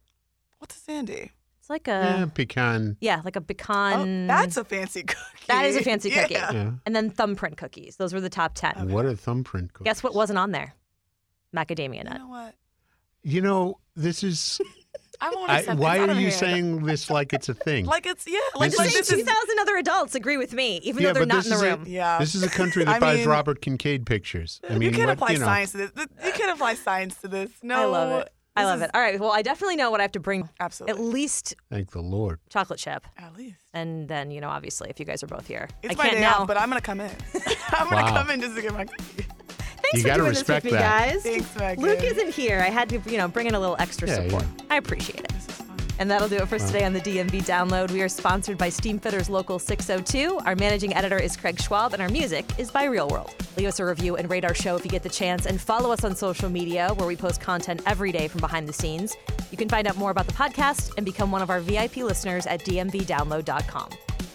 What's 0.60 0.76
a 0.76 0.80
sandy? 0.80 1.32
It's 1.60 1.70
like 1.70 1.88
yeah, 1.88 2.24
a 2.24 2.28
pecan. 2.28 2.98
yeah, 3.02 3.22
like 3.26 3.36
a 3.36 3.42
pecan. 3.42 4.26
Oh, 4.26 4.28
that's 4.28 4.58
a 4.58 4.64
fancy 4.64 5.02
cookie. 5.04 5.46
That 5.48 5.66
is 5.66 5.76
a 5.76 5.82
fancy 5.82 6.10
cookie. 6.12 6.36
Yeah. 6.36 6.52
Yeah. 6.52 6.72
and 6.86 6.96
then 6.96 7.10
thumbprint 7.10 7.58
cookies. 7.58 7.96
Those 7.98 8.14
were 8.14 8.22
the 8.22 8.30
top 8.30 8.54
ten. 8.54 8.90
What 8.92 9.08
a 9.08 9.16
thumbprint 9.16 9.74
cookie. 9.74 9.86
Guess 9.86 10.04
what 10.04 10.14
wasn't 10.14 10.38
on 10.38 10.52
there? 10.52 10.76
Macadamia 11.56 12.04
nut. 12.04 12.04
You 12.04 12.04
nut. 12.04 12.18
know 12.20 12.28
what? 12.28 12.56
You 13.24 13.42
know, 13.42 13.80
this 13.96 14.24
is. 14.24 14.62
I 15.22 15.30
won't 15.30 15.50
I, 15.52 15.74
why 15.76 15.98
it's 15.98 16.08
are 16.10 16.14
you 16.16 16.22
hand. 16.28 16.34
saying 16.34 16.84
this 16.86 17.10
like 17.10 17.32
it's 17.34 17.48
a 17.50 17.54
thing? 17.54 17.86
like 17.86 18.06
it's 18.06 18.26
yeah, 18.28 18.40
I'm 18.56 18.60
like 18.62 18.72
This 18.72 18.80
just 18.80 18.88
is- 18.88 18.94
saying, 18.94 19.02
this 19.02 19.10
two 19.10 19.16
is 19.18 19.24
thousand 19.26 19.60
other 19.60 19.78
adults 19.78 20.16
agree 20.16 20.38
with 20.38 20.54
me, 20.54 20.78
even 20.84 21.04
Yeah, 21.04 21.10
though 21.10 21.20
they're 21.20 21.26
not 21.28 21.44
in 21.46 21.50
the 21.52 21.56
is 21.58 21.62
a- 21.62 21.78
room. 21.78 21.84
yeah. 21.88 22.18
This 22.20 22.34
is 22.36 22.44
a 22.44 22.50
country 22.50 22.84
that 22.86 22.96
I 22.96 23.00
buys 23.00 23.20
mean- 23.20 23.30
Robert 23.30 23.62
Kincaid 23.62 24.06
pictures. 24.06 24.60
I 24.68 24.74
mean, 24.74 24.82
you 24.82 24.92
can't 24.92 25.08
what, 25.08 25.14
apply 25.14 25.32
you 25.32 25.40
know, 25.40 25.46
science 25.46 25.72
to 25.74 25.78
this. 25.78 25.92
You 26.26 26.32
can't 26.32 26.52
apply 26.52 26.74
science 26.74 27.16
to 27.22 27.28
this. 27.28 27.52
No, 27.62 27.76
I 27.82 27.86
love 27.86 28.22
it. 28.22 28.30
I 28.56 28.66
love 28.66 28.80
is- 28.80 28.86
it. 28.86 28.92
All 28.94 29.00
right. 29.02 29.18
Well, 29.20 29.32
I 29.32 29.42
definitely 29.44 29.78
know 29.78 29.92
what 29.92 30.02
I 30.02 30.04
have 30.04 30.12
to 30.14 30.20
bring. 30.20 30.50
Absolutely. 30.60 31.00
At 31.00 31.06
least 31.08 31.56
Thank 31.70 31.92
the 31.92 32.02
Lord. 32.02 32.40
chocolate 32.50 32.80
chip, 32.80 33.06
At 33.18 33.34
least. 33.38 33.56
and 33.74 34.10
then 34.10 34.30
you 34.32 34.42
know, 34.42 34.50
obviously, 34.50 34.90
if 34.90 35.00
you 35.00 35.06
guys 35.06 35.24
are 35.24 35.28
both 35.28 35.48
here, 35.48 35.70
It's 35.84 35.94
I 35.94 35.98
my 35.98 36.04
can't 36.06 36.16
day 36.18 36.22
now. 36.22 36.40
off, 36.40 36.48
but 36.48 36.58
I'm 36.58 36.68
gonna 36.68 36.82
come 36.82 37.00
in. 37.00 37.12
I'm 37.70 37.90
gonna 37.90 38.10
come 38.10 38.30
in 38.30 38.42
just 38.42 38.56
to 38.56 38.62
get 38.62 38.74
my 38.74 38.86
cookie. 38.86 39.26
Thanks 39.92 39.98
You 39.98 40.02
for 40.04 40.08
gotta 40.08 40.20
doing 40.22 40.30
respect 40.30 40.64
this 40.64 40.72
with 40.72 40.80
me, 40.82 40.86
guys. 40.88 41.24
Thanks, 41.24 41.56
Megan. 41.56 41.84
Luke 41.84 42.04
isn't 42.04 42.34
here. 42.34 42.60
I 42.60 42.70
had 42.70 42.90
to, 42.90 43.00
you 43.10 43.18
know, 43.18 43.28
bring 43.28 43.48
in 43.48 43.56
a 43.56 43.60
little 43.60 43.76
extra 43.80 44.08
Yeah, 44.08 44.16
support. 44.24 44.44
yeah. 44.44 44.64
I 44.70 44.78
appreciate 44.78 45.20
it. 45.20 45.28
This 45.30 45.48
is 45.50 45.56
fun. 45.56 45.68
And 46.00 46.10
that'll 46.10 46.30
do 46.30 46.38
it 46.38 46.48
for 46.48 46.56
us 46.56 46.66
today 46.66 46.84
on 46.84 46.94
the 46.94 47.00
DMV 47.02 47.44
Download. 47.44 47.92
We 47.92 48.02
are 48.02 48.10
sponsored 48.10 48.58
by 48.58 48.70
Steamfitters 48.70 49.30
Local 49.30 49.60
602. 49.60 50.40
Our 50.46 50.56
managing 50.56 50.96
editor 50.96 51.18
is 51.20 51.38
Craig 51.38 51.62
Schwab, 51.62 51.94
and 51.94 52.02
our 52.02 52.10
music 52.10 52.46
is 52.58 52.72
by 52.72 52.86
Real 52.86 53.08
World. 53.08 53.36
Leave 53.56 53.68
us 53.68 53.80
a 53.80 53.86
review 53.86 54.16
and 54.16 54.28
rate 54.30 54.44
our 54.44 54.56
show 54.56 54.76
if 54.78 54.84
you 54.84 54.90
get 54.90 55.04
the 55.04 55.10
chance, 55.10 55.46
and 55.46 55.62
follow 55.62 55.92
us 55.92 56.04
on 56.04 56.16
social 56.16 56.50
media 56.50 56.94
where 56.96 57.06
we 57.08 57.16
post 57.16 57.40
content 57.42 57.82
every 57.86 58.12
day 58.12 58.28
from 58.28 58.42
behind 58.42 58.68
the 58.68 58.74
scenes. 58.74 59.16
You 59.52 59.58
can 59.58 59.70
find 59.70 59.86
out 59.88 59.96
more 59.98 60.10
about 60.10 60.26
the 60.26 60.34
podcast 60.34 60.92
and 60.98 61.06
become 61.06 61.30
one 61.32 61.42
of 61.44 61.50
our 61.52 61.60
VIP 61.60 61.98
listeners 61.98 62.48
at 62.48 62.62
dmvdownload.com. 62.62 63.90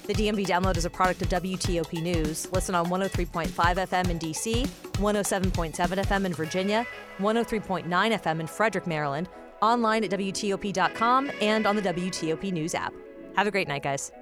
The 0.07 0.15
DMV 0.15 0.47
Download 0.47 0.77
is 0.77 0.85
a 0.85 0.91
product 0.91 1.23
of 1.23 1.29
WTOP 1.31 2.01
News. 2.01 2.47
Listen 2.53 2.77
on 2.77 2.87
103.5 2.87 3.49
FM 3.49 4.09
in 4.09 4.19
DC, 4.21 4.69
107.7 4.93 5.75
FM 5.75 6.25
in 6.27 6.33
Virginia, 6.33 6.87
103.9 7.19 7.85
FM 7.89 8.39
in 8.39 8.47
Frederick, 8.47 8.87
Maryland, 8.87 9.29
online 9.63 10.05
at 10.05 10.11
WTOP.com 10.11 11.33
and 11.41 11.67
on 11.67 11.75
the 11.75 11.83
WTOP 11.83 12.53
News 12.53 12.77
app. 12.77 12.95
Have 13.35 13.49
a 13.49 13.51
great 13.51 13.67
night, 13.67 13.83
guys. 13.83 14.13